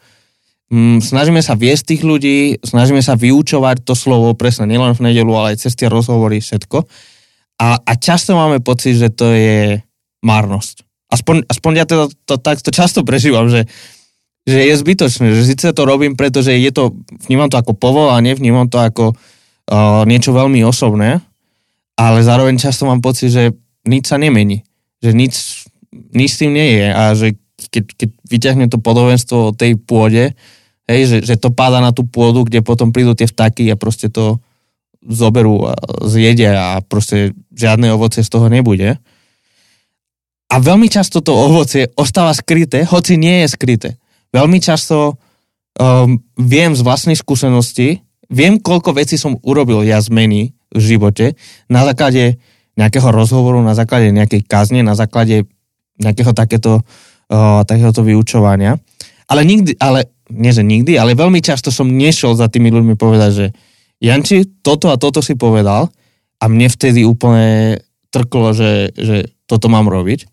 [0.74, 5.30] mm, snažíme sa viesť tých ľudí, snažíme sa vyučovať to slovo presne nielen v nedelu,
[5.30, 6.82] ale aj cez tie rozhovory, všetko.
[7.62, 9.78] A, a často máme pocit, že to je
[10.26, 10.82] márnosť.
[11.06, 13.70] Aspoň, aspoň ja teda to takto často prežívam, že,
[14.42, 16.98] že je zbytočné, že síce to robím, pretože je to,
[17.30, 19.14] vnímam to ako povolanie, vnímam to ako
[20.06, 21.18] niečo veľmi osobné,
[21.98, 23.56] ale zároveň často mám pocit, že
[23.88, 24.62] nič sa nemení.
[25.02, 25.34] Že nič,
[26.14, 30.36] nič s tým nie je a že keď, keď vyťahne to podobenstvo o tej pôde,
[30.86, 34.12] hej, že, že to páda na tú pôdu, kde potom prídu tie vtaky a proste
[34.12, 34.38] to
[35.06, 35.74] zoberú a
[36.06, 38.98] zjedia a proste žiadne ovocie z toho nebude.
[40.46, 43.88] A veľmi často to ovocie ostáva skryté, hoci nie je skryté.
[44.30, 45.18] Veľmi často
[45.78, 51.38] um, viem z vlastnej skúsenosti, viem, koľko vecí som urobil ja zmeny v živote
[51.70, 52.38] na základe
[52.76, 55.48] nejakého rozhovoru, na základe nejakej kazne, na základe
[55.96, 56.84] nejakého takéto,
[57.32, 58.76] uh, takéhoto vyučovania.
[59.26, 63.30] Ale nikdy, ale nie že nikdy, ale veľmi často som nešiel za tými ľuďmi povedať,
[63.32, 63.46] že
[64.02, 65.88] Janči, toto a toto si povedal
[66.36, 67.80] a mne vtedy úplne
[68.12, 70.28] trklo, že, že toto mám robiť.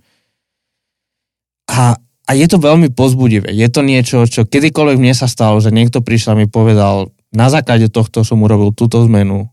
[1.71, 1.95] A,
[2.27, 3.55] a je to veľmi pozbudivé.
[3.55, 7.49] Je to niečo, čo kedykoľvek mne sa stalo, že niekto prišiel a mi povedal, na
[7.49, 9.49] základe tohto som urobil túto zmenu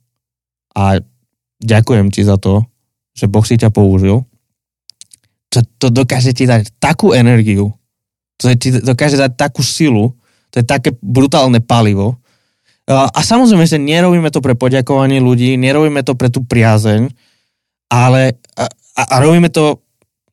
[0.76, 1.00] a
[1.64, 2.68] ďakujem ti za to,
[3.16, 4.22] že Boh si ťa použil.
[5.50, 7.74] To, to dokáže ti dať takú energiu,
[8.38, 10.14] to ti dokáže dať takú silu,
[10.54, 12.20] to je také brutálne palivo.
[12.86, 17.10] A, samozrejme, že nerobíme to pre poďakovanie ľudí, nerobíme to pre tú priazeň,
[17.90, 19.82] ale a, a robíme, to,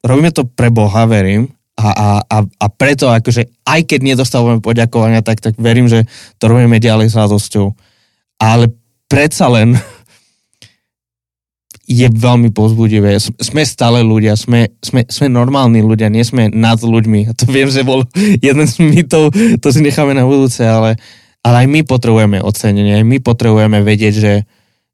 [0.05, 5.21] robíme to pre Boha, verím, a, a, a, a preto, akože, aj keď nedostávame poďakovania,
[5.21, 6.09] tak, tak verím, že
[6.41, 7.69] to robíme ďalej s radosťou.
[8.41, 8.73] Ale
[9.05, 9.77] predsa len
[11.87, 13.15] je veľmi pozbudivé.
[13.21, 17.29] Sme stále ľudia, sme, sme, sme normálni ľudia, nie sme nad ľuďmi.
[17.29, 20.97] A to viem, že bol jeden z mýtov, to si necháme na budúce, ale,
[21.45, 24.33] ale aj my potrebujeme ocenenie, aj my potrebujeme vedieť, že,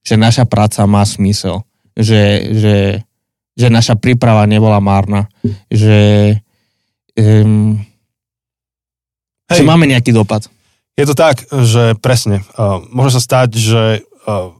[0.05, 1.65] že naša práca má smysel,
[1.97, 2.77] že, že,
[3.57, 5.31] že naša príprava nebola márna,
[5.73, 6.37] že,
[7.19, 7.79] um,
[9.51, 9.67] že Hej.
[9.67, 10.49] máme nejaký dopad.
[10.93, 13.83] Je to tak, že presne, uh, môže sa stať, že
[14.29, 14.53] uh,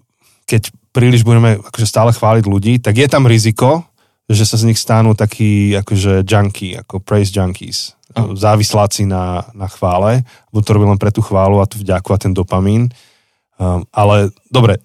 [0.50, 3.86] keď príliš budeme akože stále chváliť ľudí, tak je tam riziko,
[4.30, 7.98] že sa z nich stanú takí akože junkie, ako praise junkies.
[8.14, 8.38] Áno.
[8.38, 10.22] Závisláci na, na chvále,
[10.54, 12.94] budú to robiť len pre tú chválu a tú vďaku a ten dopamín.
[13.58, 14.82] Um, ale dobre,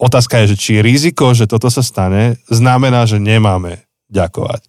[0.00, 4.64] otázka je, že či riziko, že toto sa stane, znamená, že nemáme ďakovať.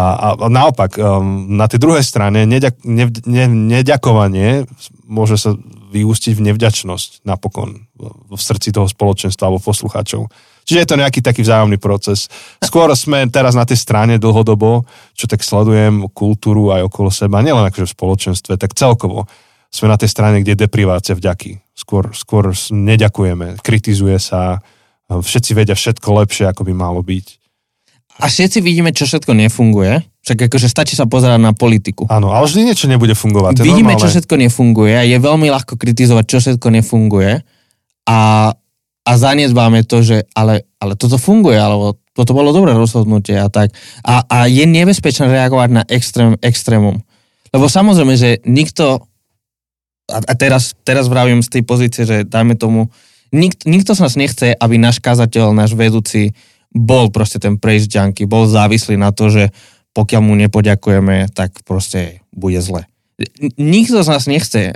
[0.00, 4.64] A, a naopak, um, na tej druhej strane neďak, ne, ne, neďakovanie
[5.04, 5.52] môže sa
[5.90, 10.30] vyústiť v nevďačnosť napokon v, v srdci toho spoločenstva alebo poslucháčov.
[10.64, 12.30] Čiže je to nejaký taký vzájomný proces.
[12.62, 14.86] Skôr sme teraz na tej strane dlhodobo,
[15.18, 19.26] čo tak sledujem kultúru aj okolo seba, nielen akože v spoločenstve, tak celkovo
[19.70, 21.58] sme na tej strane, kde je deprivácia vďaky.
[21.74, 24.62] Skôr, skôr neďakujeme, kritizuje sa,
[25.10, 27.39] všetci vedia všetko lepšie, ako by malo byť
[28.20, 30.04] a všetci vidíme, čo všetko nefunguje.
[30.20, 32.04] Však akože stačí sa pozerať na politiku.
[32.12, 33.64] Áno, ale vždy niečo nebude fungovať.
[33.64, 34.02] Vidíme, normálne.
[34.04, 37.40] čo všetko nefunguje a je veľmi ľahko kritizovať, čo všetko nefunguje
[38.04, 38.20] a,
[39.08, 43.72] a zanedbáme to, že ale, ale toto funguje, alebo toto bolo dobré rozhodnutie a tak.
[44.04, 47.00] A, a je nebezpečné reagovať na extrém, extrémum.
[47.50, 49.08] Lebo samozrejme, že nikto,
[50.12, 52.92] a, a teraz, teraz vravím z tej pozície, že dajme tomu,
[53.32, 56.36] nik, nikto z nás nechce, aby náš kazateľ, náš vedúci
[56.70, 59.50] bol proste ten praise junkie, bol závislý na to, že
[59.90, 62.86] pokiaľ mu nepoďakujeme, tak proste bude zle.
[63.58, 64.70] Nikto z nás nechce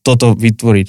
[0.00, 0.88] toto vytvoriť.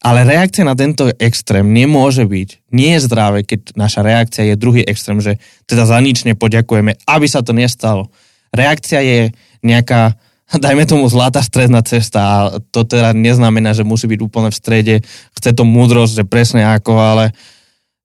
[0.00, 4.80] Ale reakcia na tento extrém nemôže byť, nie je zdravé, keď naša reakcia je druhý
[4.80, 5.36] extrém, že
[5.68, 8.08] teda za nič nepoďakujeme, aby sa to nestalo.
[8.48, 10.16] Reakcia je nejaká,
[10.56, 12.36] dajme tomu zlatá stredná cesta a
[12.72, 14.94] to teda neznamená, že musí byť úplne v strede,
[15.36, 17.59] chce to múdrosť, že presne ako, ale uh,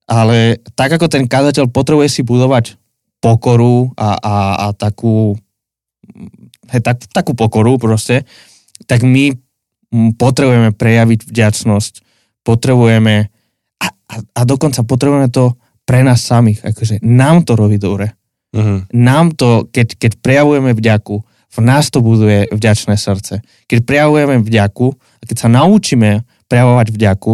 [0.06, 2.78] ale tak ako ten kazateľ potrebuje si budovať
[3.18, 5.34] pokoru a, a, a takú,
[6.70, 8.22] he, tak, takú pokoru proste,
[8.86, 9.34] tak my
[10.14, 11.92] potrebujeme prejaviť vďačnosť,
[12.46, 13.30] potrebujeme
[13.82, 18.14] a, a, a dokonca potrebujeme to pre nás samých, akože nám to robí dobre.
[18.54, 18.82] Uh-huh.
[18.94, 21.22] Nám to, keď, keď prejavujeme vďaku,
[21.56, 23.40] v nás to buduje vďačné srdce.
[23.70, 27.32] Keď prejavujeme vďaku a keď sa naučíme prejavovať vďaku,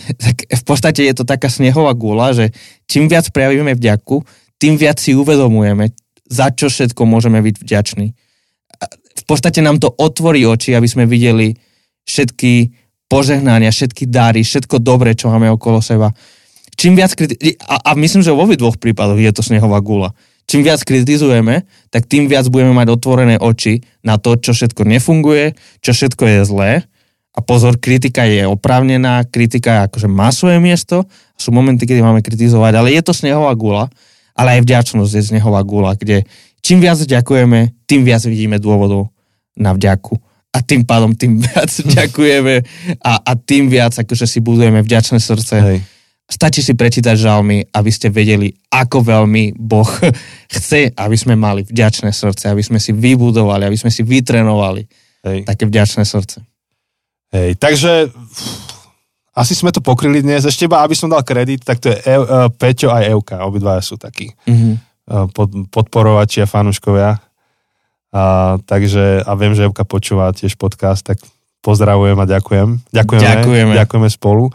[0.22, 2.54] tak v podstate je to taká snehová gula, že
[2.86, 4.22] čím viac prejavíme vďaku,
[4.58, 5.94] tým viac si uvedomujeme,
[6.28, 8.06] za čo všetko môžeme byť vďační.
[9.18, 11.54] V podstate nám to otvorí oči, aby sme videli
[12.06, 12.72] všetky
[13.08, 16.12] požehnania, všetky dáry, všetko dobré, čo máme okolo seba.
[16.78, 20.14] Čím viac kriti- a, a myslím, že vo dvoch prípadoch je to snehová gula.
[20.48, 25.58] Čím viac kritizujeme, tak tým viac budeme mať otvorené oči na to, čo všetko nefunguje,
[25.84, 26.70] čo všetko je zlé
[27.38, 31.06] a pozor, kritika je oprávnená, kritika akože má svoje miesto,
[31.38, 33.86] sú momenty, kedy máme kritizovať, ale je to snehová gula,
[34.34, 36.26] ale aj vďačnosť je snehová gula, kde
[36.66, 39.14] čím viac ďakujeme, tým viac vidíme dôvodov
[39.54, 40.18] na vďaku.
[40.50, 42.66] A tým pádom tým viac ďakujeme
[43.06, 45.54] a, a tým viac akože si budujeme vďačné srdce.
[45.62, 45.78] Hej.
[46.28, 49.86] Stačí si prečítať žalmy, aby ste vedeli, ako veľmi Boh
[50.58, 54.82] chce, aby sme mali vďačné srdce, aby sme si vybudovali, aby sme si vytrenovali
[55.22, 55.46] Hej.
[55.46, 56.47] také vďačné srdce.
[57.28, 58.08] Hej, takže
[59.36, 60.48] asi sme to pokryli dnes.
[60.48, 63.46] Ešte iba, aby som dal kredit, tak to je e, uh, Peťo aj Euka.
[63.46, 64.74] Obidvaja sú takí mm-hmm.
[65.30, 67.20] pod, podporovači a fanúškovia.
[68.08, 68.22] A,
[68.64, 71.20] takže, a viem, že Euka počúva tiež podcast, tak
[71.60, 72.68] pozdravujem a ďakujem.
[72.90, 73.72] Ďakujeme, ďakujeme.
[73.76, 74.48] ďakujeme spolu.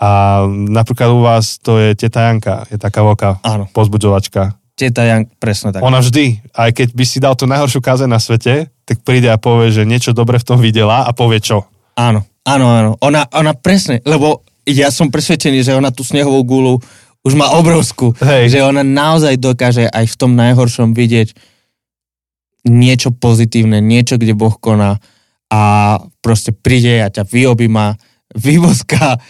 [0.00, 3.68] A napríklad u vás to je teta Janka, je taká veľká Áno.
[3.72, 4.56] pozbudzovačka.
[4.76, 5.84] Teta Jank, presne tak.
[5.84, 9.36] Ona vždy, aj keď by si dal tú najhoršiu kaze na svete, tak príde a
[9.36, 11.68] povie, že niečo dobre v tom videla a povie čo.
[12.00, 12.90] Áno, áno, áno.
[13.04, 16.74] Ona, ona presne, lebo ja som presvedčený, že ona tú snehovú gulu
[17.20, 18.16] už má obrovskú.
[18.16, 18.56] Hej.
[18.56, 21.36] Že ona naozaj dokáže aj v tom najhoršom vidieť
[22.64, 25.00] niečo pozitívne, niečo, kde Boh koná
[25.50, 25.60] a
[26.24, 27.96] proste príde a ťa vyobíma,
[28.46, 29.20] vyboska,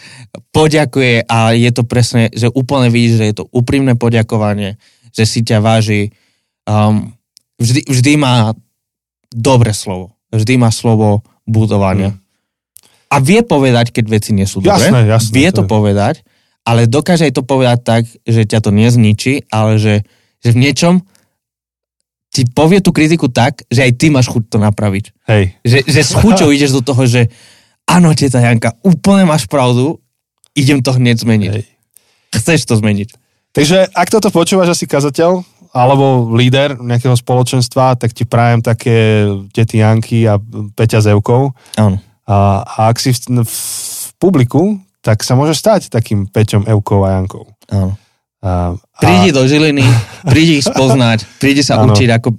[0.55, 4.79] poďakuje a je to presne, že úplne vidíš, že je to úprimné poďakovanie,
[5.11, 6.15] že si ťa váži.
[6.63, 7.11] Um,
[7.59, 8.55] vždy, vždy má
[9.33, 10.15] dobre slovo.
[10.31, 12.15] Vždy má slovo budovania.
[12.15, 12.20] Mm
[13.11, 14.87] a vie povedať, keď veci nie sú dobré.
[14.87, 15.33] Jasné, jasné.
[15.35, 16.23] Vie to, to povedať,
[16.63, 20.07] ale dokáže aj to povedať tak, že ťa to nezničí, ale že,
[20.39, 21.03] že v niečom
[22.31, 25.11] ti povie tú kritiku tak, že aj ty máš chuť to napraviť.
[25.27, 25.59] Hej.
[25.67, 27.27] Že, že s chuťou ideš do toho, že
[27.83, 29.99] áno, teta Janka, úplne máš pravdu,
[30.55, 31.51] idem to hneď zmeniť.
[31.51, 31.65] Hej.
[32.31, 33.11] Chceš to zmeniť.
[33.51, 35.43] Takže ak toto počúvaš asi kazateľ,
[35.75, 40.39] alebo líder nejakého spoločenstva, tak ti prajem také tety Janky a
[40.75, 41.51] Peťa Zevkov.
[41.75, 41.99] Áno
[42.31, 47.19] a, a ak si v, v publiku, tak sa môže stať takým Peťom, Eukou a
[47.19, 47.43] Jankou.
[47.67, 47.99] Áno.
[48.39, 49.01] A, a...
[49.03, 49.83] Prídi do Žiliny,
[50.31, 51.91] prídi ich spoznať, prídi sa ano.
[51.91, 52.29] učiť ako...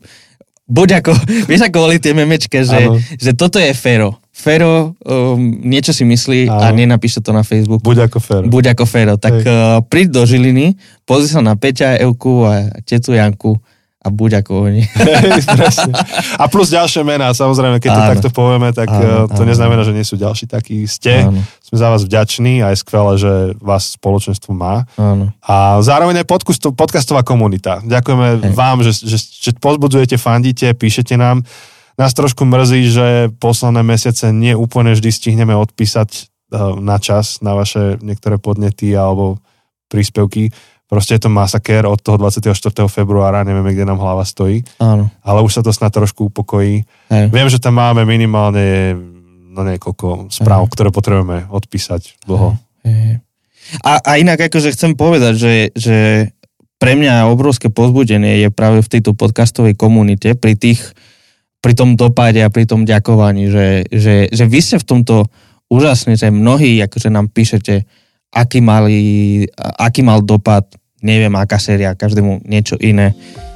[0.72, 1.12] Buď ako,
[1.50, 2.80] vieš ako boli tie memečke, že,
[3.20, 4.16] že toto je Fero.
[4.32, 6.64] Fero um, niečo si myslí ano.
[6.64, 7.84] a nenapíše to na Facebook.
[7.84, 8.46] Buď ako Fero.
[8.48, 9.14] Buď ako Fero.
[9.20, 13.60] Tak uh, príď do Žiliny, pozri sa na Peťa, Euku a tetu Janku
[14.02, 14.82] a buď ako oni.
[16.42, 18.10] A plus ďalšie mená, samozrejme, keď to Áno.
[18.18, 19.48] takto povieme, tak Áno, áno, to áno.
[19.48, 20.90] neznamená, že nie sú ďalší takí.
[20.90, 21.38] Ste, Áno.
[21.62, 24.90] sme za vás vďační a je skvelé, že vás spoločenstvo má.
[24.98, 25.30] Áno.
[25.38, 27.78] A zároveň aj podcast, podcastová komunita.
[27.86, 28.54] Ďakujeme Hej.
[28.58, 31.46] vám, že, že, že pozbudzujete, fandíte, píšete nám.
[31.94, 33.06] Nás trošku mrzí, že
[33.38, 36.24] posledné mesiace nie úplne vždy stihneme odpísať eh,
[36.82, 39.38] na čas na vaše niektoré podnety alebo
[39.86, 40.48] príspevky.
[40.92, 42.52] Proste je to masakér od toho 24.
[42.92, 45.08] februára, nevieme, kde nám hlava stojí, Áno.
[45.24, 46.84] ale už sa to snad trošku upokojí.
[47.08, 47.32] Hej.
[47.32, 48.92] Viem, že tam máme minimálne
[49.56, 52.60] no niekoľko správ, ktoré potrebujeme odpísať dlho.
[52.84, 53.24] Hej.
[53.80, 55.98] A, a inak akože chcem povedať, že, že
[56.76, 60.92] pre mňa obrovské pozbudenie je práve v tejto podcastovej komunite, pri tých,
[61.64, 65.24] pri tom dopade a pri tom ďakovaní, že, že, že vy ste v tomto
[65.72, 67.88] úžasní, že mnohí akože nám píšete,
[68.34, 69.00] aký, mali,
[69.56, 70.68] aký mal dopad,
[71.02, 73.12] neviem, aká séria, každému niečo iné.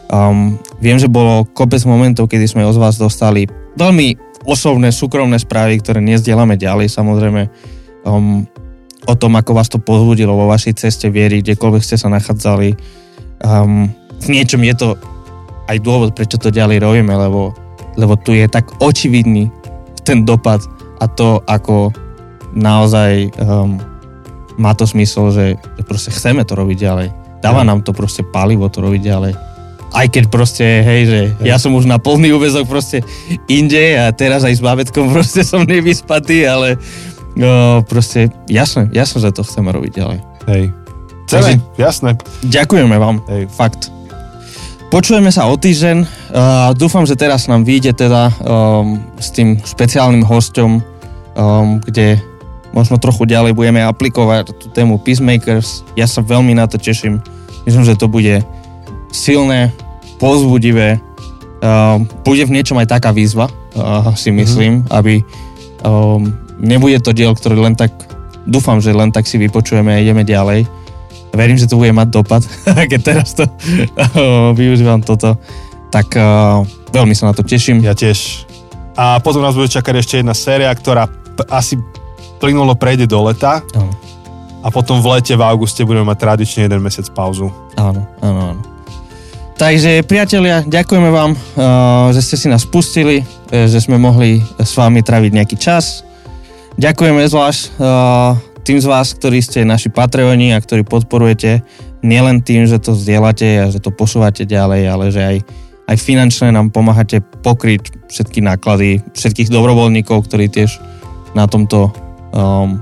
[0.06, 5.82] Um, viem, že bolo kopec momentov, kedy sme od vás dostali veľmi osobné, súkromné správy,
[5.82, 7.42] ktoré nezdielame ďalej, samozrejme.
[8.06, 8.46] Um,
[9.06, 12.74] o tom, ako vás to pozbudilo vo vašej ceste viery, kdekoľvek ste sa nachádzali.
[13.42, 13.90] Um,
[14.22, 14.88] v niečom je to
[15.66, 17.54] aj dôvod, prečo to ďalej robíme, lebo,
[17.98, 19.50] lebo tu je tak očividný
[20.06, 20.62] ten dopad
[21.02, 21.90] a to, ako
[22.54, 23.78] naozaj um,
[24.56, 27.25] má to smysl, že, že proste chceme to robiť ďalej.
[27.46, 29.32] Dáva nám to proste palivo to robiť ďalej.
[29.94, 33.06] Aj keď proste, hej, že ja som už na plný úvezok proste
[33.46, 36.76] inde a teraz aj s bábetkom proste som nevyspatý, ale
[37.38, 40.18] no, proste jasné, jasné, že to chceme robiť ďalej.
[40.50, 40.64] Hej.
[41.26, 42.14] Celé, jasné.
[42.46, 43.50] Ďakujeme vám, Hej.
[43.50, 43.90] fakt.
[44.86, 46.06] Počujeme sa o týždeň.
[46.30, 52.22] Uh, dúfam, že teraz nám vyjde teda um, s tým špeciálnym hosťom, um, kde
[52.76, 55.80] možno trochu ďalej budeme aplikovať tú tému Peacemakers.
[55.96, 57.24] Ja sa veľmi na to teším.
[57.64, 58.44] Myslím, že to bude
[59.08, 59.72] silné,
[60.20, 61.00] pozbudivé.
[61.64, 65.24] Um, bude v niečom aj taká výzva, uh, si myslím, aby
[65.80, 67.96] um, nebude to diel, ktorý len tak,
[68.44, 70.68] dúfam, že len tak si vypočujeme a ideme ďalej.
[71.32, 72.44] Verím, že to bude mať dopad,
[72.92, 75.40] keď teraz to uh, využívam toto.
[75.88, 76.60] Tak uh,
[76.92, 77.80] veľmi sa na to teším.
[77.80, 78.44] Ja tiež.
[79.00, 81.80] A potom nás bude čakať ešte jedna séria, ktorá p- asi
[82.38, 83.92] plynulo prejde do leta Áno,
[84.62, 87.50] a potom v lete v auguste budeme mať tradične jeden mesiac pauzu.
[87.78, 88.40] áno, áno.
[88.54, 88.62] áno.
[89.56, 94.76] Takže priatelia, ďakujeme vám, uh, že ste si nás pustili, eh, že sme mohli s
[94.76, 96.04] vami traviť nejaký čas.
[96.76, 98.36] Ďakujeme zvlášť uh,
[98.68, 101.64] tým z vás, ktorí ste naši Patreoni a ktorí podporujete
[102.04, 105.36] nielen tým, že to zdieľate a že to posúvate ďalej, ale že aj,
[105.88, 110.76] aj finančne nám pomáhate pokryť všetky náklady, všetkých dobrovoľníkov, ktorí tiež
[111.32, 111.96] na tomto
[112.36, 112.76] um,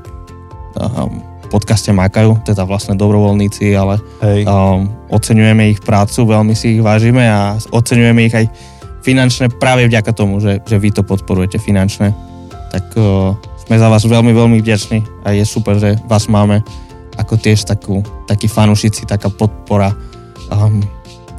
[0.75, 1.13] um,
[1.49, 4.51] podcaste mákajú, teda vlastne dobrovoľníci, ale Hej.
[4.51, 8.47] um, oceňujeme ich prácu, veľmi si ich vážime a oceňujeme ich aj
[9.07, 12.11] finančne práve vďaka tomu, že, že vy to podporujete finančne.
[12.75, 16.65] Tak uh, sme za vás veľmi, veľmi vďační a je super, že vás máme
[17.15, 19.95] ako tiež takú, takí fanúšici, taká podpora,
[20.51, 20.83] um,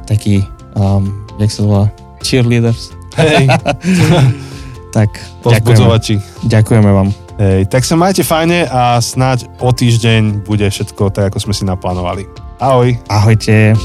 [0.08, 0.40] taký,
[0.72, 1.86] um, jak sa to volá,
[2.24, 2.96] cheerleaders.
[3.20, 3.52] Hej,
[4.96, 5.12] Tak
[5.44, 5.92] ďakujeme,
[6.48, 7.25] ďakujeme vám.
[7.36, 11.68] Hej, tak sa majte fajne a snáď o týždeň bude všetko tak, ako sme si
[11.68, 12.24] naplánovali.
[12.56, 12.96] Ahoj.
[13.12, 13.76] Ahojte.